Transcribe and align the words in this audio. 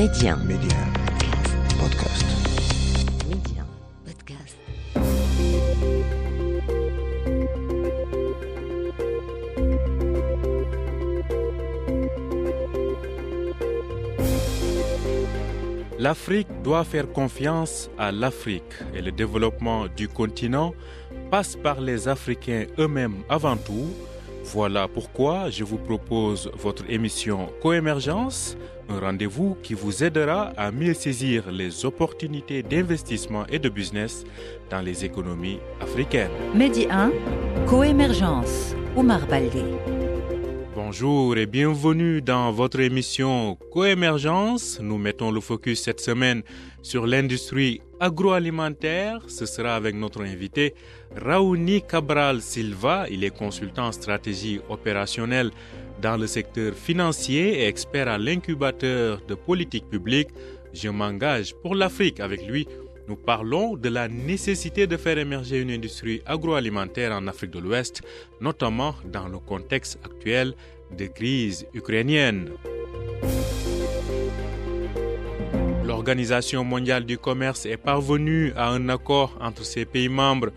Média. 0.00 0.34
Média. 0.34 0.78
Podcast. 1.78 2.24
Média. 3.28 3.66
Podcast. 4.02 4.56
L'Afrique 15.98 16.48
doit 16.64 16.84
faire 16.84 17.12
confiance 17.12 17.90
à 17.98 18.10
l'Afrique 18.10 18.62
et 18.94 19.02
le 19.02 19.12
développement 19.12 19.86
du 19.94 20.08
continent 20.08 20.72
passe 21.30 21.56
par 21.56 21.78
les 21.78 22.08
Africains 22.08 22.64
eux-mêmes 22.78 23.22
avant 23.28 23.58
tout. 23.58 23.90
Voilà 24.52 24.88
pourquoi 24.88 25.48
je 25.48 25.62
vous 25.62 25.76
propose 25.76 26.50
votre 26.54 26.82
émission 26.90 27.50
Coémergence, 27.62 28.56
un 28.88 28.98
rendez-vous 28.98 29.56
qui 29.62 29.74
vous 29.74 30.02
aidera 30.02 30.52
à 30.56 30.72
mieux 30.72 30.92
saisir 30.94 31.52
les 31.52 31.84
opportunités 31.84 32.64
d'investissement 32.64 33.46
et 33.46 33.60
de 33.60 33.68
business 33.68 34.24
dans 34.68 34.80
les 34.80 35.04
économies 35.04 35.60
africaines. 35.80 36.32
Medi 36.52 36.88
1, 36.90 37.12
Coémergence, 37.68 38.74
Baldé. 38.96 39.99
Bonjour 40.90 41.36
et 41.36 41.46
bienvenue 41.46 42.20
dans 42.20 42.50
votre 42.50 42.80
émission 42.80 43.54
Coémergence. 43.70 44.80
Nous 44.82 44.98
mettons 44.98 45.30
le 45.30 45.40
focus 45.40 45.82
cette 45.82 46.00
semaine 46.00 46.42
sur 46.82 47.06
l'industrie 47.06 47.80
agroalimentaire. 48.00 49.22
Ce 49.28 49.46
sera 49.46 49.76
avec 49.76 49.94
notre 49.94 50.22
invité 50.22 50.74
Raouni 51.14 51.82
Cabral 51.82 52.40
Silva. 52.40 53.06
Il 53.08 53.22
est 53.22 53.30
consultant 53.30 53.86
en 53.86 53.92
stratégie 53.92 54.60
opérationnelle 54.68 55.52
dans 56.02 56.16
le 56.16 56.26
secteur 56.26 56.74
financier 56.74 57.60
et 57.60 57.68
expert 57.68 58.08
à 58.08 58.18
l'incubateur 58.18 59.20
de 59.28 59.36
politique 59.36 59.88
publique. 59.88 60.30
Je 60.72 60.88
m'engage 60.88 61.54
pour 61.62 61.76
l'Afrique 61.76 62.18
avec 62.18 62.44
lui. 62.44 62.66
Nous 63.06 63.16
parlons 63.16 63.76
de 63.76 63.88
la 63.88 64.08
nécessité 64.08 64.88
de 64.88 64.96
faire 64.96 65.18
émerger 65.18 65.60
une 65.60 65.70
industrie 65.70 66.20
agroalimentaire 66.26 67.12
en 67.12 67.28
Afrique 67.28 67.50
de 67.52 67.60
l'Ouest, 67.60 68.02
notamment 68.40 68.94
dans 69.04 69.28
le 69.28 69.38
contexte 69.38 69.98
actuel 70.04 70.54
de 70.96 71.06
crise 71.06 71.66
ukrainienne. 71.74 72.50
L'Organisation 75.84 76.64
mondiale 76.64 77.04
du 77.04 77.18
commerce 77.18 77.66
est 77.66 77.76
parvenue 77.76 78.52
à 78.56 78.70
un 78.70 78.88
accord 78.88 79.36
entre 79.40 79.64
ses 79.64 79.84
pays 79.84 80.08
membres 80.08 80.50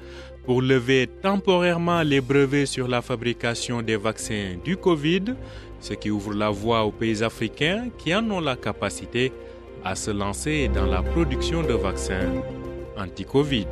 pour 0.46 0.62
lever 0.62 1.08
temporairement 1.22 2.02
les 2.04 2.22
brevets 2.22 2.66
sur 2.66 2.88
la 2.88 3.02
fabrication 3.02 3.82
des 3.82 3.96
vaccins 3.96 4.56
du 4.64 4.78
Covid, 4.78 5.36
ce 5.80 5.94
qui 5.94 6.12
ouvre 6.12 6.34
la 6.34 6.50
voie 6.50 6.84
aux 6.84 6.92
pays 6.92 7.24
africains 7.24 7.88
qui 7.98 8.14
en 8.14 8.30
ont 8.30 8.42
la 8.42 8.56
capacité 8.56 9.32
à 9.84 9.96
se 9.96 10.12
lancer 10.12 10.70
dans 10.70 10.86
la 10.86 11.02
production 11.02 11.62
de 11.62 11.74
vaccins 11.74 12.32
anti-Covid. 12.98 13.68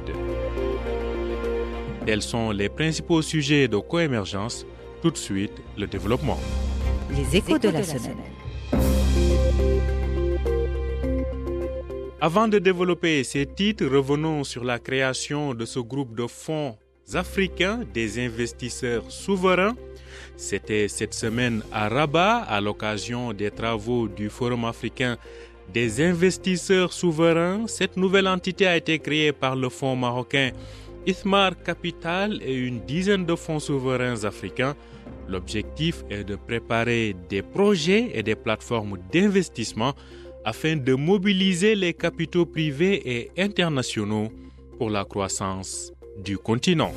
Tels 2.06 2.22
sont 2.22 2.52
les 2.52 2.70
principaux 2.70 3.22
sujets 3.22 3.68
de 3.68 3.78
coémergence. 3.78 4.66
Tout 5.02 5.10
de 5.10 5.18
suite, 5.18 5.54
le 5.78 5.88
développement. 5.88 6.40
Les 7.10 7.36
échos 7.38 7.58
de 7.58 7.70
la 7.70 7.82
semaine. 7.84 8.18
Avant 12.22 12.48
de 12.48 12.60
développer 12.60 13.24
ces 13.24 13.48
titres, 13.48 13.86
revenons 13.88 14.44
sur 14.44 14.64
la 14.64 14.78
création 14.78 15.56
de 15.56 15.66
ce 15.66 15.80
groupe 15.80 16.16
de 16.16 16.28
fonds 16.28 16.78
africains 17.16 17.80
des 17.92 18.24
investisseurs 18.24 19.10
souverains. 19.10 19.76
C'était 20.38 20.88
cette 20.88 21.16
semaine 21.16 21.64
à 21.72 21.90
Rabat 21.90 22.44
à 22.48 22.62
l'occasion 22.62 23.34
des 23.34 23.50
travaux 23.50 24.08
du 24.08 24.30
Forum 24.30 24.66
africain 24.66 25.18
des 25.74 26.00
investisseurs 26.06 26.94
souverains. 26.94 27.66
Cette 27.66 27.98
nouvelle 27.98 28.28
entité 28.28 28.68
a 28.68 28.78
été 28.78 29.00
créée 29.00 29.32
par 29.32 29.56
le 29.56 29.70
fonds 29.70 29.96
marocain 29.96 30.52
Ithmar 31.06 31.62
Capital 31.64 32.40
et 32.44 32.56
une 32.56 32.80
dizaine 32.82 33.26
de 33.26 33.36
fonds 33.36 33.60
souverains 33.60 34.24
africains. 34.24 34.76
L'objectif 35.28 36.04
est 36.10 36.24
de 36.24 36.36
préparer 36.36 37.16
des 37.30 37.42
projets 37.42 38.12
et 38.14 38.24
des 38.24 38.36
plateformes 38.36 38.98
d'investissement 39.12 39.94
afin 40.46 40.76
de 40.76 40.94
mobiliser 40.94 41.76
les 41.76 41.94
capitaux 41.94 42.46
privés 42.46 43.02
et 43.06 43.32
internationaux 43.38 44.30
pour 44.78 44.90
la 44.90 45.06
croissance 45.06 45.92
du 46.18 46.38
continent. 46.38 46.94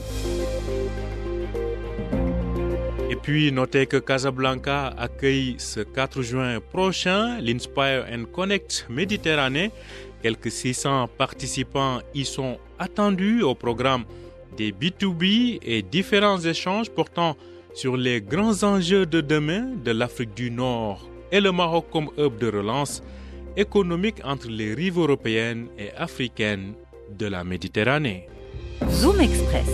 Et 3.10 3.16
puis, 3.16 3.52
notez 3.52 3.86
que 3.86 3.98
Casablanca 3.98 4.88
accueille 4.98 5.54
ce 5.58 5.80
4 5.80 6.22
juin 6.22 6.58
prochain 6.60 7.38
l'Inspire 7.40 8.06
and 8.10 8.24
Connect 8.32 8.86
Méditerranée. 8.90 9.70
Quelques 10.24 10.50
600 10.50 11.08
participants 11.18 12.00
y 12.14 12.24
sont 12.24 12.56
attendus 12.78 13.42
au 13.42 13.54
programme 13.54 14.04
des 14.56 14.72
B2B 14.72 15.58
et 15.60 15.82
différents 15.82 16.40
échanges 16.40 16.88
portant 16.88 17.36
sur 17.74 17.94
les 17.98 18.22
grands 18.22 18.62
enjeux 18.62 19.04
de 19.04 19.20
demain 19.20 19.66
de 19.84 19.90
l'Afrique 19.90 20.34
du 20.34 20.50
Nord 20.50 21.06
et 21.30 21.42
le 21.42 21.52
Maroc 21.52 21.88
comme 21.92 22.08
hub 22.16 22.38
de 22.38 22.46
relance 22.46 23.02
économique 23.54 24.22
entre 24.24 24.48
les 24.48 24.72
rives 24.72 24.98
européennes 24.98 25.68
et 25.78 25.92
africaines 25.92 26.72
de 27.10 27.26
la 27.26 27.44
Méditerranée. 27.44 28.26
Zoom 28.88 29.20
Express. 29.20 29.68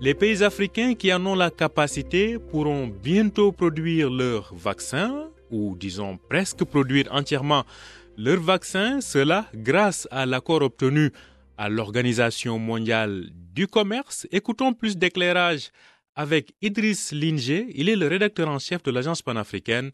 Les 0.00 0.14
pays 0.14 0.42
africains 0.42 0.94
qui 0.94 1.12
en 1.12 1.26
ont 1.26 1.34
la 1.34 1.50
capacité 1.50 2.38
pourront 2.38 2.86
bientôt 2.86 3.52
produire 3.52 4.08
leurs 4.08 4.50
vaccins, 4.54 5.28
ou 5.50 5.76
disons 5.78 6.18
presque 6.30 6.64
produire 6.64 7.08
entièrement 7.12 7.64
leurs 8.16 8.40
vaccins, 8.40 9.00
cela 9.00 9.46
grâce 9.54 10.08
à 10.10 10.26
l'accord 10.26 10.62
obtenu 10.62 11.12
à 11.56 11.68
l'Organisation 11.68 12.58
mondiale 12.58 13.28
du 13.54 13.66
commerce. 13.66 14.26
Écoutons 14.30 14.72
plus 14.72 14.96
d'éclairage 14.96 15.70
avec 16.14 16.54
Idriss 16.60 17.12
Linger, 17.12 17.66
il 17.74 17.88
est 17.88 17.96
le 17.96 18.06
rédacteur 18.06 18.48
en 18.48 18.58
chef 18.58 18.82
de 18.82 18.90
l'agence 18.90 19.22
panafricaine 19.22 19.90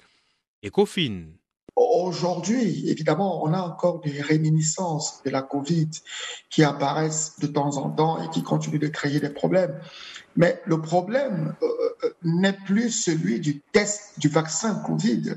Ecofin. 0.65 1.27
Aujourd'hui, 1.77 2.89
évidemment, 2.89 3.45
on 3.45 3.53
a 3.53 3.61
encore 3.61 4.01
des 4.01 4.21
réminiscences 4.21 5.23
de 5.25 5.31
la 5.31 5.43
Covid 5.43 5.89
qui 6.51 6.65
apparaissent 6.65 7.39
de 7.39 7.47
temps 7.47 7.77
en 7.77 7.91
temps 7.91 8.21
et 8.21 8.29
qui 8.31 8.43
continuent 8.43 8.81
de 8.81 8.89
créer 8.89 9.21
des 9.21 9.31
problèmes. 9.31 9.79
Mais 10.39 10.63
le 10.67 10.81
problème 10.81 11.57
euh, 11.63 12.11
n'est 12.23 12.57
plus 12.65 12.91
celui 12.93 13.41
du 13.41 13.61
test 13.73 14.21
du 14.21 14.29
vaccin 14.29 14.77
Covid. 14.87 15.35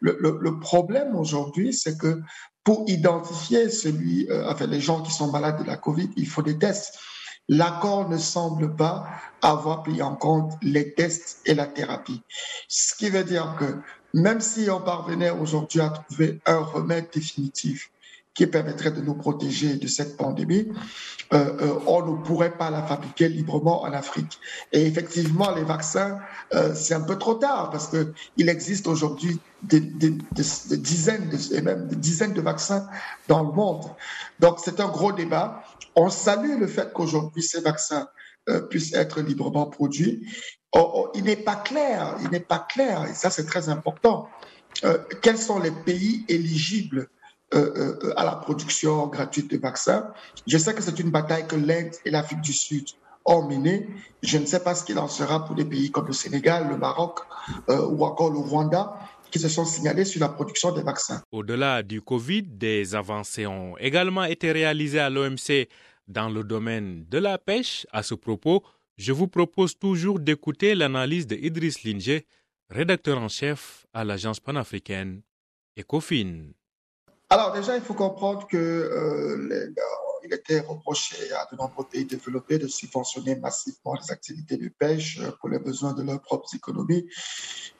Le, 0.00 0.58
problème 0.58 1.14
aujourd'hui, 1.14 1.72
c'est 1.72 1.96
que 1.96 2.20
pour 2.64 2.84
identifier 2.88 3.70
celui, 3.70 4.28
euh, 4.28 4.50
enfin, 4.50 4.66
les 4.66 4.80
gens 4.80 5.02
qui 5.02 5.12
sont 5.12 5.30
malades 5.30 5.60
de 5.60 5.64
la 5.64 5.76
Covid, 5.76 6.10
il 6.16 6.26
faut 6.26 6.42
des 6.42 6.58
tests. 6.58 6.98
L'accord 7.48 8.08
ne 8.08 8.18
semble 8.18 8.74
pas 8.74 9.08
avoir 9.40 9.84
pris 9.84 10.02
en 10.02 10.16
compte 10.16 10.52
les 10.62 10.94
tests 10.94 11.40
et 11.46 11.54
la 11.54 11.66
thérapie. 11.66 12.22
Ce 12.66 12.96
qui 12.96 13.08
veut 13.08 13.24
dire 13.24 13.56
que 13.56 13.76
même 14.14 14.40
si 14.40 14.68
on 14.68 14.80
parvenait 14.80 15.30
aujourd'hui 15.30 15.80
à 15.80 15.90
trouver 15.90 16.40
un 16.44 16.58
remède 16.58 17.06
définitif 17.12 17.92
qui 18.34 18.46
permettrait 18.46 18.92
de 18.92 19.00
nous 19.00 19.14
protéger 19.14 19.74
de 19.74 19.86
cette 19.86 20.16
pandémie, 20.16 20.68
euh, 21.32 21.56
euh, 21.60 21.80
on 21.86 22.06
ne 22.06 22.22
pourrait 22.22 22.56
pas 22.56 22.70
la 22.70 22.82
fabriquer 22.82 23.28
librement 23.28 23.82
en 23.82 23.92
Afrique. 23.92 24.38
Et 24.72 24.86
effectivement, 24.86 25.52
les 25.54 25.64
vaccins, 25.64 26.20
euh, 26.54 26.74
c'est 26.74 26.94
un 26.94 27.00
peu 27.00 27.18
trop 27.18 27.34
tard 27.34 27.70
parce 27.70 27.88
que 27.88 28.12
il 28.36 28.48
existe 28.48 28.86
aujourd'hui 28.86 29.40
des, 29.62 29.80
dizaines 29.80 31.28
de, 31.28 31.54
et 31.54 31.60
même 31.60 31.88
des 31.88 31.96
dizaines 31.96 32.32
de 32.32 32.40
vaccins 32.40 32.86
dans 33.28 33.42
le 33.42 33.52
monde. 33.52 33.84
Donc 34.38 34.58
c'est 34.64 34.80
un 34.80 34.88
gros 34.88 35.12
débat. 35.12 35.64
On 35.96 36.08
salue 36.08 36.58
le 36.58 36.66
fait 36.66 36.92
qu'aujourd'hui 36.92 37.42
ces 37.42 37.60
vaccins 37.60 38.08
puissent 38.68 38.94
être 38.94 39.20
librement 39.20 39.66
produits. 39.66 40.26
Oh, 40.72 40.90
oh, 40.94 41.10
il 41.14 41.24
n'est 41.24 41.36
pas 41.36 41.56
clair, 41.56 42.16
il 42.22 42.30
n'est 42.30 42.40
pas 42.40 42.58
clair, 42.58 43.04
et 43.04 43.14
ça 43.14 43.28
c'est 43.28 43.44
très 43.44 43.68
important, 43.68 44.28
quels 45.20 45.38
sont 45.38 45.58
les 45.58 45.72
pays 45.72 46.24
éligibles 46.28 47.08
euh, 47.52 47.98
euh, 48.04 48.12
à 48.16 48.24
la 48.24 48.36
production 48.36 49.08
gratuite 49.08 49.50
de 49.50 49.58
vaccins. 49.58 50.12
Je 50.46 50.56
sais 50.56 50.72
que 50.72 50.82
c'est 50.82 50.98
une 51.00 51.10
bataille 51.10 51.48
que 51.48 51.56
l'Inde 51.56 51.90
et 52.04 52.10
l'Afrique 52.10 52.40
du 52.42 52.52
Sud 52.52 52.86
ont 53.24 53.42
menée. 53.42 53.88
Je 54.22 54.38
ne 54.38 54.46
sais 54.46 54.62
pas 54.62 54.74
ce 54.74 54.84
qu'il 54.84 54.98
en 54.98 55.08
sera 55.08 55.44
pour 55.44 55.56
des 55.56 55.64
pays 55.64 55.90
comme 55.90 56.06
le 56.06 56.12
Sénégal, 56.12 56.68
le 56.68 56.76
Maroc 56.76 57.18
euh, 57.68 57.86
ou 57.86 58.04
encore 58.04 58.30
le 58.30 58.38
Rwanda 58.38 58.94
qui 59.30 59.38
se 59.38 59.48
sont 59.48 59.64
signalés 59.64 60.04
sur 60.04 60.20
la 60.20 60.28
production 60.28 60.72
des 60.72 60.82
vaccins. 60.82 61.22
Au-delà 61.32 61.82
du 61.82 62.02
Covid, 62.02 62.42
des 62.42 62.94
avancées 62.94 63.46
ont 63.46 63.76
également 63.78 64.24
été 64.24 64.52
réalisées 64.52 65.00
à 65.00 65.10
l'OMC 65.10 65.68
dans 66.08 66.28
le 66.28 66.44
domaine 66.44 67.04
de 67.08 67.18
la 67.18 67.38
pêche. 67.38 67.86
À 67.92 68.02
ce 68.02 68.14
propos, 68.14 68.62
je 68.96 69.12
vous 69.12 69.28
propose 69.28 69.78
toujours 69.78 70.20
d'écouter 70.20 70.74
l'analyse 70.74 71.26
de 71.26 71.36
Idriss 71.36 71.78
rédacteur 72.68 73.18
en 73.18 73.28
chef 73.28 73.86
à 73.92 74.04
l'agence 74.04 74.40
panafricaine 74.40 75.22
Ecofin. 75.78 76.52
Alors 77.30 77.52
déjà, 77.52 77.76
il 77.76 77.82
faut 77.82 77.94
comprendre 77.94 78.46
que 78.48 78.56
euh, 78.56 79.48
les, 79.48 79.72
il 80.24 80.34
était 80.34 80.60
reproché 80.60 81.16
à 81.32 81.48
de 81.50 81.56
nombreux 81.56 81.84
pays 81.84 82.04
développés 82.04 82.58
de 82.58 82.66
subventionner 82.66 83.36
massivement 83.36 83.94
les 83.94 84.10
activités 84.10 84.56
de 84.56 84.68
pêche 84.68 85.20
pour 85.40 85.48
les 85.48 85.58
besoins 85.58 85.92
de 85.92 86.02
leurs 86.02 86.20
propres 86.20 86.54
économies. 86.54 87.08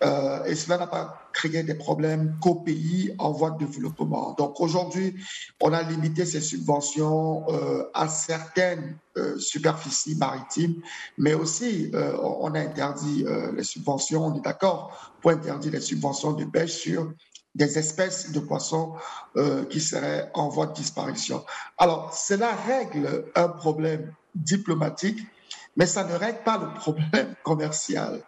Euh, 0.02 0.44
et 0.44 0.54
cela 0.54 0.78
n'a 0.78 0.86
pas 0.86 1.30
créé 1.32 1.62
des 1.62 1.74
problèmes 1.74 2.36
qu'aux 2.40 2.56
pays 2.56 3.14
en 3.18 3.32
voie 3.32 3.50
de 3.50 3.64
développement. 3.64 4.34
Donc 4.38 4.60
aujourd'hui, 4.60 5.14
on 5.60 5.72
a 5.72 5.82
limité 5.82 6.24
ces 6.24 6.40
subventions 6.40 7.44
euh, 7.50 7.84
à 7.92 8.08
certaines 8.08 8.96
euh, 9.16 9.38
superficies 9.38 10.16
maritimes, 10.16 10.80
mais 11.18 11.34
aussi 11.34 11.90
euh, 11.94 12.16
on 12.22 12.54
a 12.54 12.60
interdit 12.60 13.24
euh, 13.26 13.52
les 13.52 13.64
subventions, 13.64 14.26
on 14.26 14.34
est 14.36 14.44
d'accord 14.44 15.12
pour 15.20 15.32
interdire 15.32 15.72
les 15.72 15.80
subventions 15.80 16.32
de 16.32 16.44
pêche 16.44 16.72
sur 16.72 17.12
des 17.54 17.78
espèces 17.78 18.30
de 18.32 18.40
poissons 18.40 18.94
euh, 19.36 19.64
qui 19.66 19.80
seraient 19.80 20.30
en 20.34 20.48
voie 20.48 20.66
de 20.66 20.74
disparition. 20.74 21.44
Alors, 21.78 22.14
cela 22.14 22.52
règle 22.54 23.24
un 23.34 23.48
problème 23.48 24.12
diplomatique, 24.34 25.18
mais 25.76 25.86
ça 25.86 26.04
ne 26.04 26.14
règle 26.14 26.42
pas 26.44 26.58
le 26.58 26.72
problème 26.74 27.34
commercial. 27.42 28.22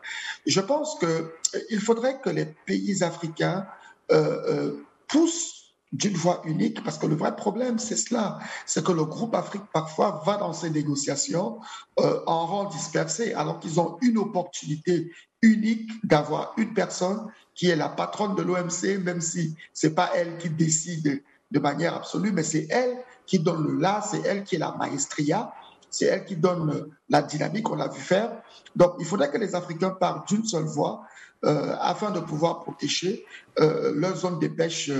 Je 0.46 0.60
pense 0.60 0.98
qu'il 0.98 1.80
faudrait 1.80 2.20
que 2.20 2.30
les 2.30 2.46
pays 2.46 3.02
africains 3.02 3.66
euh, 4.10 4.42
euh, 4.48 4.84
poussent 5.08 5.61
d'une 5.92 6.14
voie 6.14 6.40
unique, 6.44 6.82
parce 6.82 6.96
que 6.96 7.06
le 7.06 7.14
vrai 7.14 7.36
problème, 7.36 7.78
c'est 7.78 7.96
cela, 7.96 8.38
c'est 8.64 8.84
que 8.84 8.92
le 8.92 9.04
groupe 9.04 9.34
Afrique 9.34 9.64
parfois 9.72 10.22
va 10.24 10.38
dans 10.38 10.52
ces 10.52 10.70
négociations 10.70 11.60
euh, 12.00 12.20
en 12.26 12.46
rang 12.46 12.64
dispersé, 12.64 13.34
alors 13.34 13.60
qu'ils 13.60 13.78
ont 13.78 13.98
une 14.00 14.16
opportunité 14.16 15.12
unique 15.42 15.90
d'avoir 16.04 16.54
une 16.56 16.72
personne 16.72 17.28
qui 17.54 17.68
est 17.68 17.76
la 17.76 17.90
patronne 17.90 18.34
de 18.34 18.42
l'OMC, 18.42 19.02
même 19.04 19.20
si 19.20 19.54
c'est 19.74 19.94
pas 19.94 20.10
elle 20.14 20.38
qui 20.38 20.48
décide 20.48 21.22
de 21.50 21.58
manière 21.58 21.94
absolue, 21.94 22.32
mais 22.32 22.42
c'est 22.42 22.66
elle 22.70 22.96
qui 23.26 23.38
donne 23.38 23.66
le 23.66 23.78
là, 23.78 24.00
c'est 24.00 24.22
elle 24.24 24.44
qui 24.44 24.54
est 24.54 24.58
la 24.58 24.74
maestria, 24.78 25.52
c'est 25.90 26.06
elle 26.06 26.24
qui 26.24 26.36
donne 26.36 26.88
la 27.10 27.20
dynamique, 27.20 27.70
on 27.70 27.76
l'a 27.76 27.88
vu 27.88 28.00
faire. 28.00 28.32
Donc, 28.74 28.94
il 28.98 29.04
faudrait 29.04 29.30
que 29.30 29.36
les 29.36 29.54
Africains 29.54 29.90
parlent 29.90 30.24
d'une 30.26 30.44
seule 30.44 30.64
voix 30.64 31.02
afin 31.44 32.10
de 32.10 32.20
pouvoir 32.20 32.60
protéger 32.60 33.24
euh, 33.58 33.92
leur 33.94 34.16
zone 34.16 34.38
de 34.38 34.48
pêche 34.48 34.90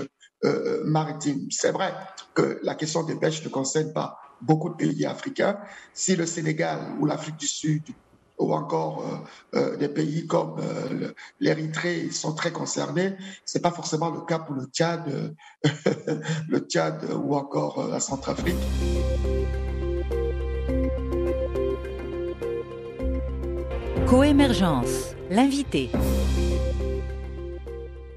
euh, 0.45 0.83
maritime. 0.85 1.47
C'est 1.51 1.71
vrai 1.71 1.95
que 2.35 2.59
la 2.63 2.75
question 2.75 3.05
des 3.05 3.15
pêches 3.15 3.45
ne 3.45 3.49
concerne 3.49 3.93
pas 3.93 4.19
beaucoup 4.41 4.71
de 4.71 4.75
pays 4.75 5.07
africains. 5.07 5.59
Si 5.95 6.17
le 6.17 6.27
Sénégal 6.27 6.81
ou 6.99 7.07
l'Afrique 7.07 7.37
du 7.37 7.47
Sud 7.47 7.85
ou 8.39 8.53
encore 8.53 9.05
euh, 9.55 9.59
euh, 9.59 9.77
des 9.77 9.89
pays 9.89 10.27
comme 10.27 10.57
euh, 10.59 11.13
l'Érythrée 11.41 12.11
sont 12.11 12.35
très 12.35 12.51
concernés. 12.51 13.15
C'est 13.45 13.63
pas 13.63 13.71
forcément 13.71 14.11
le 14.11 14.23
cas 14.23 14.41
pour 14.41 14.55
le 14.55 14.65
Tchad, 14.65 15.35
le 16.49 16.59
Tchad 16.61 17.05
ou 17.13 17.35
encore 17.35 17.89
la 17.89 18.01
Centrafrique. 18.01 18.57
Coémergence, 24.13 25.17
l'invité. 25.31 25.89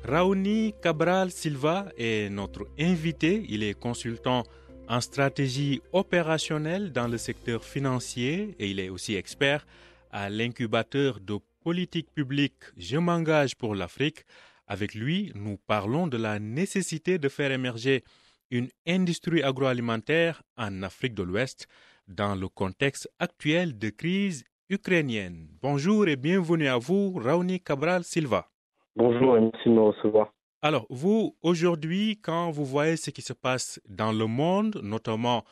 Raoni 0.03 0.73
Cabral 0.83 1.31
Silva 1.31 1.87
est 1.97 2.29
notre 2.29 2.67
invité. 2.77 3.45
Il 3.47 3.63
est 3.63 3.79
consultant 3.79 4.43
en 4.89 4.99
stratégie 4.99 5.81
opérationnelle 5.93 6.91
dans 6.91 7.07
le 7.07 7.17
secteur 7.17 7.63
financier 7.63 8.57
et 8.59 8.71
il 8.71 8.81
est 8.81 8.89
aussi 8.89 9.15
expert 9.15 9.65
à 10.11 10.29
l'incubateur 10.29 11.21
de 11.21 11.37
politique 11.63 12.13
publique 12.13 12.65
Je 12.75 12.97
m'engage 12.97 13.55
pour 13.55 13.73
l'Afrique. 13.73 14.25
Avec 14.67 14.95
lui, 14.95 15.31
nous 15.33 15.55
parlons 15.65 16.07
de 16.07 16.17
la 16.17 16.39
nécessité 16.39 17.19
de 17.19 17.29
faire 17.29 17.53
émerger 17.53 18.03
une 18.51 18.67
industrie 18.85 19.43
agroalimentaire 19.43 20.43
en 20.57 20.83
Afrique 20.83 21.13
de 21.13 21.23
l'Ouest 21.23 21.69
dans 22.09 22.35
le 22.35 22.49
contexte 22.49 23.09
actuel 23.17 23.77
de 23.77 23.89
crise 23.91 24.43
ukrainienne. 24.69 25.47
Bonjour 25.61 26.07
et 26.07 26.15
bienvenue 26.15 26.67
à 26.67 26.77
vous, 26.77 27.13
Raoni 27.13 27.59
Cabral 27.59 28.03
Silva. 28.03 28.47
Bonjour 28.95 29.37
et 29.37 29.41
merci 29.41 29.69
de 29.69 29.73
me 29.73 29.81
recevoir. 29.81 30.33
Alors, 30.61 30.87
vous, 30.89 31.35
aujourd'hui, 31.43 32.19
quand 32.23 32.49
vous 32.49 32.65
voyez 32.65 32.95
ce 32.95 33.11
qui 33.11 33.21
se 33.21 33.33
passe 33.33 33.79
dans 33.87 34.11
le 34.11 34.25
monde, 34.25 34.79
notamment 34.81 35.43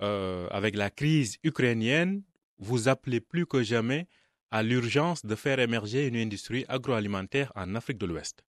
euh, 0.00 0.46
avec 0.50 0.76
la 0.76 0.88
crise 0.88 1.38
ukrainienne, 1.44 2.22
vous 2.58 2.88
appelez 2.88 3.20
plus 3.20 3.44
que 3.44 3.62
jamais 3.62 4.06
à 4.50 4.62
l'urgence 4.62 5.26
de 5.26 5.34
faire 5.34 5.58
émerger 5.58 6.06
une 6.08 6.16
industrie 6.16 6.64
agroalimentaire 6.68 7.52
en 7.54 7.74
Afrique 7.74 7.98
de 7.98 8.06
l'Ouest. 8.06 8.44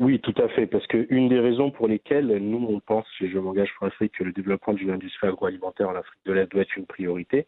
Oui, 0.00 0.20
tout 0.20 0.34
à 0.40 0.48
fait, 0.48 0.66
parce 0.66 0.86
qu'une 0.86 1.28
des 1.28 1.40
raisons 1.40 1.70
pour 1.70 1.88
lesquelles 1.88 2.28
nous, 2.38 2.66
on 2.68 2.78
pense 2.80 3.06
chez 3.18 3.28
Je 3.28 3.38
m'engage 3.38 3.70
pour 3.76 3.86
l'Afrique 3.86 4.12
que 4.16 4.24
le 4.24 4.32
développement 4.32 4.74
d'une 4.74 4.90
industrie 4.90 5.26
agroalimentaire 5.26 5.88
en 5.88 5.96
Afrique 5.96 6.20
de 6.24 6.32
l'Est 6.32 6.50
doit 6.50 6.62
être 6.62 6.76
une 6.76 6.86
priorité, 6.86 7.46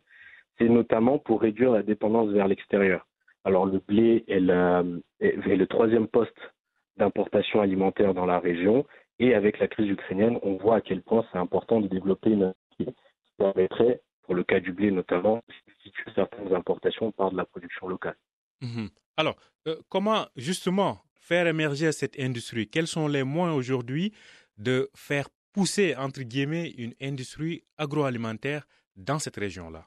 c'est 0.60 0.68
notamment 0.68 1.18
pour 1.18 1.40
réduire 1.40 1.72
la 1.72 1.82
dépendance 1.82 2.30
vers 2.30 2.46
l'extérieur. 2.46 3.06
Alors 3.44 3.64
le 3.64 3.78
blé 3.78 4.24
est, 4.28 4.40
le 4.40 5.64
troisième 5.64 6.06
poste 6.06 6.36
d'importation 6.98 7.62
alimentaire 7.62 8.12
dans 8.12 8.26
la 8.26 8.38
région, 8.38 8.84
et 9.18 9.34
avec 9.34 9.58
la 9.58 9.68
crise 9.68 9.88
ukrainienne, 9.88 10.38
on 10.42 10.56
voit 10.56 10.76
à 10.76 10.80
quel 10.80 11.02
point 11.02 11.24
c'est 11.32 11.38
important 11.38 11.80
de 11.80 11.88
développer 11.88 12.30
une 12.30 12.42
industrie 12.44 12.94
qui 13.24 13.32
permettrait 13.38 14.02
pour 14.22 14.34
le 14.34 14.44
cas 14.44 14.60
du 14.60 14.72
blé 14.72 14.90
notamment, 14.90 15.42
substituer 15.66 16.12
certaines 16.14 16.54
importations 16.54 17.10
par 17.10 17.32
de 17.32 17.36
la 17.36 17.44
production 17.44 17.88
locale. 17.88 18.16
Mmh. 18.60 18.86
Alors, 19.16 19.36
euh, 19.66 19.76
comment 19.88 20.26
justement 20.36 20.98
faire 21.14 21.46
émerger 21.46 21.90
cette 21.92 22.18
industrie? 22.20 22.68
Quels 22.68 22.86
sont 22.86 23.08
les 23.08 23.24
moyens 23.24 23.58
aujourd'hui 23.58 24.12
de 24.58 24.90
faire 24.94 25.28
pousser, 25.52 25.96
entre 25.96 26.22
guillemets, 26.22 26.70
une 26.70 26.94
industrie 27.00 27.64
agroalimentaire 27.78 28.66
dans 28.96 29.18
cette 29.18 29.36
région-là? 29.36 29.86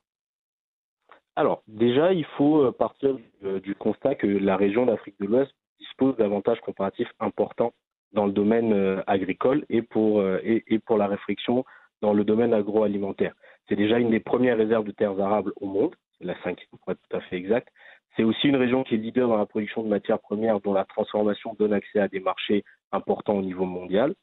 Alors, 1.35 1.63
déjà, 1.67 2.13
il 2.13 2.25
faut 2.37 2.71
partir 2.73 3.15
du, 3.15 3.61
du 3.61 3.75
constat 3.75 4.15
que 4.15 4.27
la 4.27 4.55
région 4.55 4.85
d'Afrique 4.85 5.15
de 5.19 5.25
l'Ouest 5.25 5.51
dispose 5.79 6.15
d'avantages 6.17 6.61
comparatifs 6.61 7.11
importants 7.19 7.73
dans 8.13 8.25
le 8.25 8.31
domaine 8.31 8.73
euh, 8.73 9.01
agricole 9.07 9.65
et 9.69 9.81
pour, 9.81 10.19
euh, 10.19 10.39
et, 10.43 10.63
et 10.67 10.79
pour 10.79 10.97
la 10.97 11.07
réflexion 11.07 11.65
dans 12.01 12.13
le 12.13 12.23
domaine 12.23 12.53
agroalimentaire. 12.53 13.33
C'est 13.67 13.75
déjà 13.75 13.99
une 13.99 14.11
des 14.11 14.19
premières 14.19 14.57
réserves 14.57 14.85
de 14.85 14.91
terres 14.91 15.19
arables 15.19 15.53
au 15.59 15.67
monde, 15.67 15.95
c'est 16.17 16.25
la 16.25 16.35
cinquième 16.43 16.67
pour 16.69 16.91
être 16.91 17.01
tout 17.09 17.17
à 17.17 17.21
fait 17.21 17.37
exact. 17.37 17.69
C'est 18.15 18.23
aussi 18.23 18.47
une 18.47 18.55
région 18.55 18.83
qui 18.83 18.95
est 18.95 18.97
leader 18.97 19.27
dans 19.27 19.37
la 19.37 19.45
production 19.45 19.83
de 19.83 19.87
matières 19.87 20.19
premières 20.19 20.59
dont 20.59 20.73
la 20.73 20.85
transformation 20.85 21.55
donne 21.57 21.73
accès 21.73 21.99
à 21.99 22.07
des 22.07 22.19
marchés 22.19 22.63
importants 22.91 23.37
au 23.37 23.41
niveau 23.41 23.65
mondial. 23.65 24.13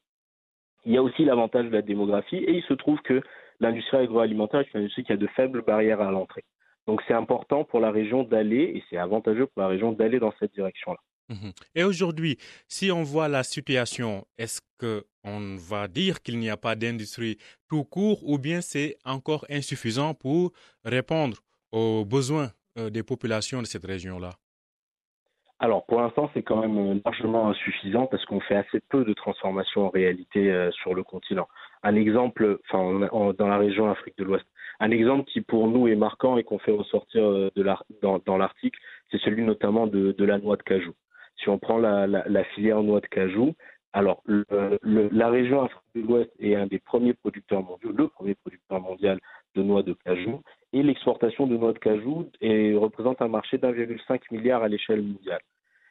Il 0.85 0.93
y 0.93 0.97
a 0.97 1.03
aussi 1.03 1.25
l'avantage 1.25 1.65
de 1.65 1.71
la 1.71 1.81
démographie 1.81 2.37
et 2.37 2.53
il 2.53 2.63
se 2.63 2.73
trouve 2.73 3.01
que 3.01 3.21
l'industrie 3.59 3.97
agroalimentaire 3.97 4.61
est 4.61 4.73
une 4.73 4.81
industrie 4.81 5.03
qui 5.03 5.11
a 5.11 5.17
de 5.17 5.27
faibles 5.27 5.63
barrières 5.63 6.01
à 6.01 6.11
l'entrée. 6.11 6.43
Donc 6.87 7.01
c'est 7.07 7.13
important 7.13 7.63
pour 7.63 7.79
la 7.79 7.91
région 7.91 8.23
d'aller, 8.23 8.73
et 8.75 8.83
c'est 8.89 8.97
avantageux 8.97 9.47
pour 9.47 9.61
la 9.61 9.67
région 9.67 9.91
d'aller 9.91 10.19
dans 10.19 10.33
cette 10.39 10.53
direction-là. 10.53 10.99
Mmh 11.29 11.51
et 11.75 11.83
aujourd'hui, 11.83 12.37
si 12.67 12.91
on 12.91 13.03
voit 13.03 13.29
la 13.29 13.43
situation, 13.43 14.25
est-ce 14.37 14.59
qu'on 14.79 15.55
va 15.55 15.87
dire 15.87 16.21
qu'il 16.21 16.39
n'y 16.39 16.49
a 16.49 16.57
pas 16.57 16.75
d'industrie 16.75 17.37
tout 17.69 17.85
court 17.85 18.19
ou 18.27 18.37
bien 18.37 18.59
c'est 18.59 18.97
encore 19.05 19.45
insuffisant 19.49 20.13
pour 20.13 20.51
répondre 20.83 21.37
aux 21.71 22.03
besoins 22.03 22.49
euh, 22.77 22.89
des 22.89 23.03
populations 23.03 23.61
de 23.61 23.67
cette 23.67 23.85
région-là? 23.85 24.31
Alors 25.59 25.85
pour 25.85 26.01
l'instant 26.01 26.29
c'est 26.33 26.41
quand 26.41 26.59
même 26.59 27.01
largement 27.05 27.49
insuffisant 27.49 28.07
parce 28.07 28.25
qu'on 28.25 28.39
fait 28.41 28.55
assez 28.55 28.79
peu 28.89 29.05
de 29.05 29.13
transformations 29.13 29.85
en 29.85 29.89
réalité 29.89 30.51
euh, 30.51 30.71
sur 30.71 30.95
le 30.95 31.03
continent. 31.03 31.47
Un 31.83 31.95
exemple, 31.95 32.59
enfin 32.67 33.07
en, 33.11 33.31
dans 33.33 33.47
la 33.47 33.57
région 33.57 33.89
Afrique 33.89 34.17
de 34.17 34.23
l'Ouest, 34.23 34.45
un 34.81 34.89
exemple 34.89 35.29
qui 35.29 35.41
pour 35.41 35.67
nous 35.67 35.87
est 35.87 35.95
marquant 35.95 36.37
et 36.37 36.43
qu'on 36.43 36.57
fait 36.57 36.71
ressortir 36.71 37.23
euh, 37.23 37.51
de 37.55 37.63
dans, 38.01 38.19
dans 38.25 38.37
l'article, 38.37 38.79
c'est 39.11 39.21
celui 39.21 39.43
notamment 39.43 39.85
de, 39.85 40.15
la 40.19 40.39
noix 40.39 40.57
de 40.57 40.63
cajou. 40.63 40.93
Si 41.37 41.49
on 41.49 41.59
prend 41.59 41.77
la, 41.77 42.07
la, 42.07 42.23
la 42.27 42.43
filière 42.43 42.81
noix 42.81 42.99
de 42.99 43.05
cajou, 43.05 43.53
alors 43.93 44.23
la 44.25 45.29
région 45.29 45.61
Afrique 45.63 45.81
de 45.95 46.01
l'Ouest 46.01 46.31
est 46.39 46.55
un 46.55 46.65
des 46.65 46.79
premiers 46.79 47.13
producteurs 47.13 47.61
mondiaux, 47.61 47.91
le 47.91 48.07
premier 48.07 48.35
producteur 48.35 48.81
mondial 48.81 49.19
de 49.55 49.61
noix 49.61 49.83
de 49.83 49.93
cajou, 49.93 50.41
et 50.73 50.81
l'exportation 50.81 51.45
de 51.45 51.57
noix 51.57 51.73
de 51.73 51.79
cajou 51.79 52.29
représente 52.41 53.21
un 53.21 53.27
marché 53.27 53.57
d'1,5 53.57 54.21
milliard 54.31 54.63
à 54.63 54.67
l'échelle 54.67 55.01
mondiale. 55.01 55.41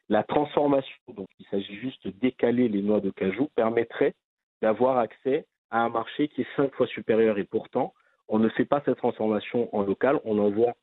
La 0.09 0.25
transformation, 0.25 0.97
donc 1.15 1.29
il 1.39 1.47
s'agit 1.47 1.77
juste 1.77 2.05
de 2.07 2.11
décaler 2.11 2.69
les 2.69 2.83
noix 2.83 3.01
de 3.01 3.11
cajou, 3.11 3.49
permettrait 3.55 4.15
d'avoir 4.63 4.99
accès 4.99 5.47
à 5.71 5.83
un 5.83 5.91
marché 5.91 6.29
qui 6.29 6.41
est 6.41 6.57
cinq 6.57 6.75
fois 6.75 6.87
supérieur 6.87 7.39
et 7.39 7.45
pourtant 7.45 7.93
on 8.31 8.39
ne 8.39 8.49
fait 8.49 8.65
pas 8.65 8.83
cette 8.85 8.97
transformation 8.97 9.75
en 9.77 9.83
local, 9.83 10.21
on 10.25 10.39
envoie 10.39 10.75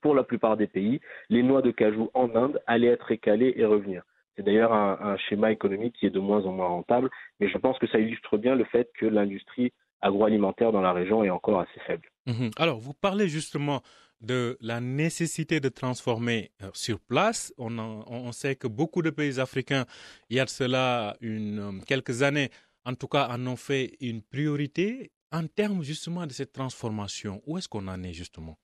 pour 0.00 0.14
la 0.14 0.24
plupart 0.24 0.56
des 0.56 0.66
pays 0.66 1.00
les 1.28 1.42
noix 1.42 1.60
de 1.62 1.70
cajou 1.70 2.10
en 2.14 2.34
Inde 2.34 2.60
aller 2.66 2.86
être 2.86 3.04
récalées 3.04 3.52
et 3.56 3.64
revenir. 3.64 4.02
C'est 4.36 4.42
d'ailleurs 4.44 4.72
un, 4.72 5.16
schéma 5.28 5.52
économique 5.52 5.96
qui 5.98 6.06
est 6.06 6.10
de 6.10 6.20
moins 6.20 6.44
en 6.46 6.52
moins 6.52 6.68
rentable, 6.68 7.10
mais 7.40 7.50
je 7.50 7.58
pense 7.58 7.78
que 7.78 7.86
ça 7.88 7.98
illustre 7.98 8.38
bien 8.38 8.54
le 8.54 8.64
fait 8.64 8.88
que 8.98 9.04
l'industrie 9.04 9.72
agroalimentaire 10.00 10.72
dans 10.72 10.80
la 10.80 10.94
région 10.94 11.22
est 11.24 11.30
encore 11.30 11.60
assez 11.60 11.80
faible. 11.86 12.08
Mmh. 12.26 12.48
Alors, 12.56 12.78
vous 12.78 12.94
parlez 12.94 13.28
justement 13.28 13.82
de 14.22 14.56
la 14.60 14.80
nécessité 14.80 15.60
de 15.60 15.68
transformer 15.68 16.52
euh, 16.62 16.70
sur 16.72 17.00
place. 17.00 17.52
On, 17.58 18.32
sait 18.32 18.56
que 18.56 18.66
beaucoup 18.66 19.02
de 19.02 19.10
pays 19.10 19.40
africains, 19.40 19.84
il 20.30 20.36
y 20.36 20.40
a 20.40 20.46
cela 20.46 21.16
une, 21.20 21.82
quelques 21.86 22.22
années, 22.22 22.50
en 22.84 22.94
tout 22.94 23.08
cas, 23.08 23.28
en 23.28 23.46
ont 23.46 23.56
fait 23.56 23.96
une 24.00 24.22
priorité. 24.22 25.10
En 25.32 25.46
termes 25.46 25.82
justement 25.82 26.26
de 26.26 26.32
cette 26.32 26.52
transformation, 26.52 27.40
où 27.46 27.58
est-ce 27.58 27.68
qu'on 27.68 27.88
en 27.88 28.02
est 28.02 28.12
justement? 28.12 28.56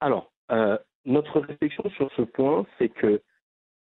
Alors, 0.00 0.32
euh, 0.50 0.78
notre 1.04 1.40
réflexion 1.40 1.88
sur 1.90 2.10
ce 2.16 2.22
point, 2.22 2.66
c'est 2.78 2.88
que 2.88 3.22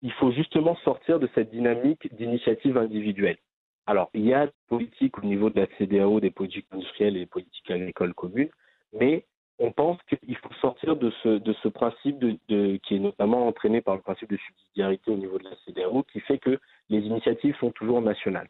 il 0.03 0.13
faut 0.13 0.33
justement 0.33 0.77
sortir 0.85 1.19
de 1.19 1.29
cette 1.35 1.51
dynamique 1.51 2.15
d'initiative 2.15 2.77
individuelle. 2.77 3.39
Alors, 3.87 4.11
il 4.13 4.27
y 4.27 4.35
a 4.35 4.47
des 4.47 4.53
politiques 4.69 5.19
au 5.19 5.23
niveau 5.27 5.49
de 5.51 5.61
la 5.61 5.67
CDAO, 5.79 6.21
des 6.21 6.31
politiques 6.31 6.67
industrielles 6.73 7.17
et 7.17 7.21
des 7.21 7.27
politiques 7.27 7.71
agricoles 7.71 8.15
communes, 8.15 8.51
mais 8.93 9.27
on 9.59 9.73
pense 9.73 9.99
qu'il 10.03 10.37
faut 10.37 10.53
sortir 10.61 10.97
de 10.97 11.11
ce, 11.23 11.39
de 11.39 11.53
ce 11.63 11.69
principe 11.69 12.19
qui 12.49 12.97
est 12.97 12.99
notamment 12.99 13.47
entraîné 13.47 13.81
par 13.81 13.95
le 13.95 14.03
principe 14.03 14.31
de 14.31 14.37
subsidiarité 14.37 15.11
au 15.11 15.17
niveau 15.17 15.39
de 15.39 15.45
la 15.45 15.57
CDAO, 15.65 16.03
qui 16.05 16.21
fait 16.21 16.39
que 16.39 16.59
les 16.89 17.01
initiatives 17.01 17.57
sont 17.57 17.71
toujours 17.71 18.03
nationales. 18.03 18.49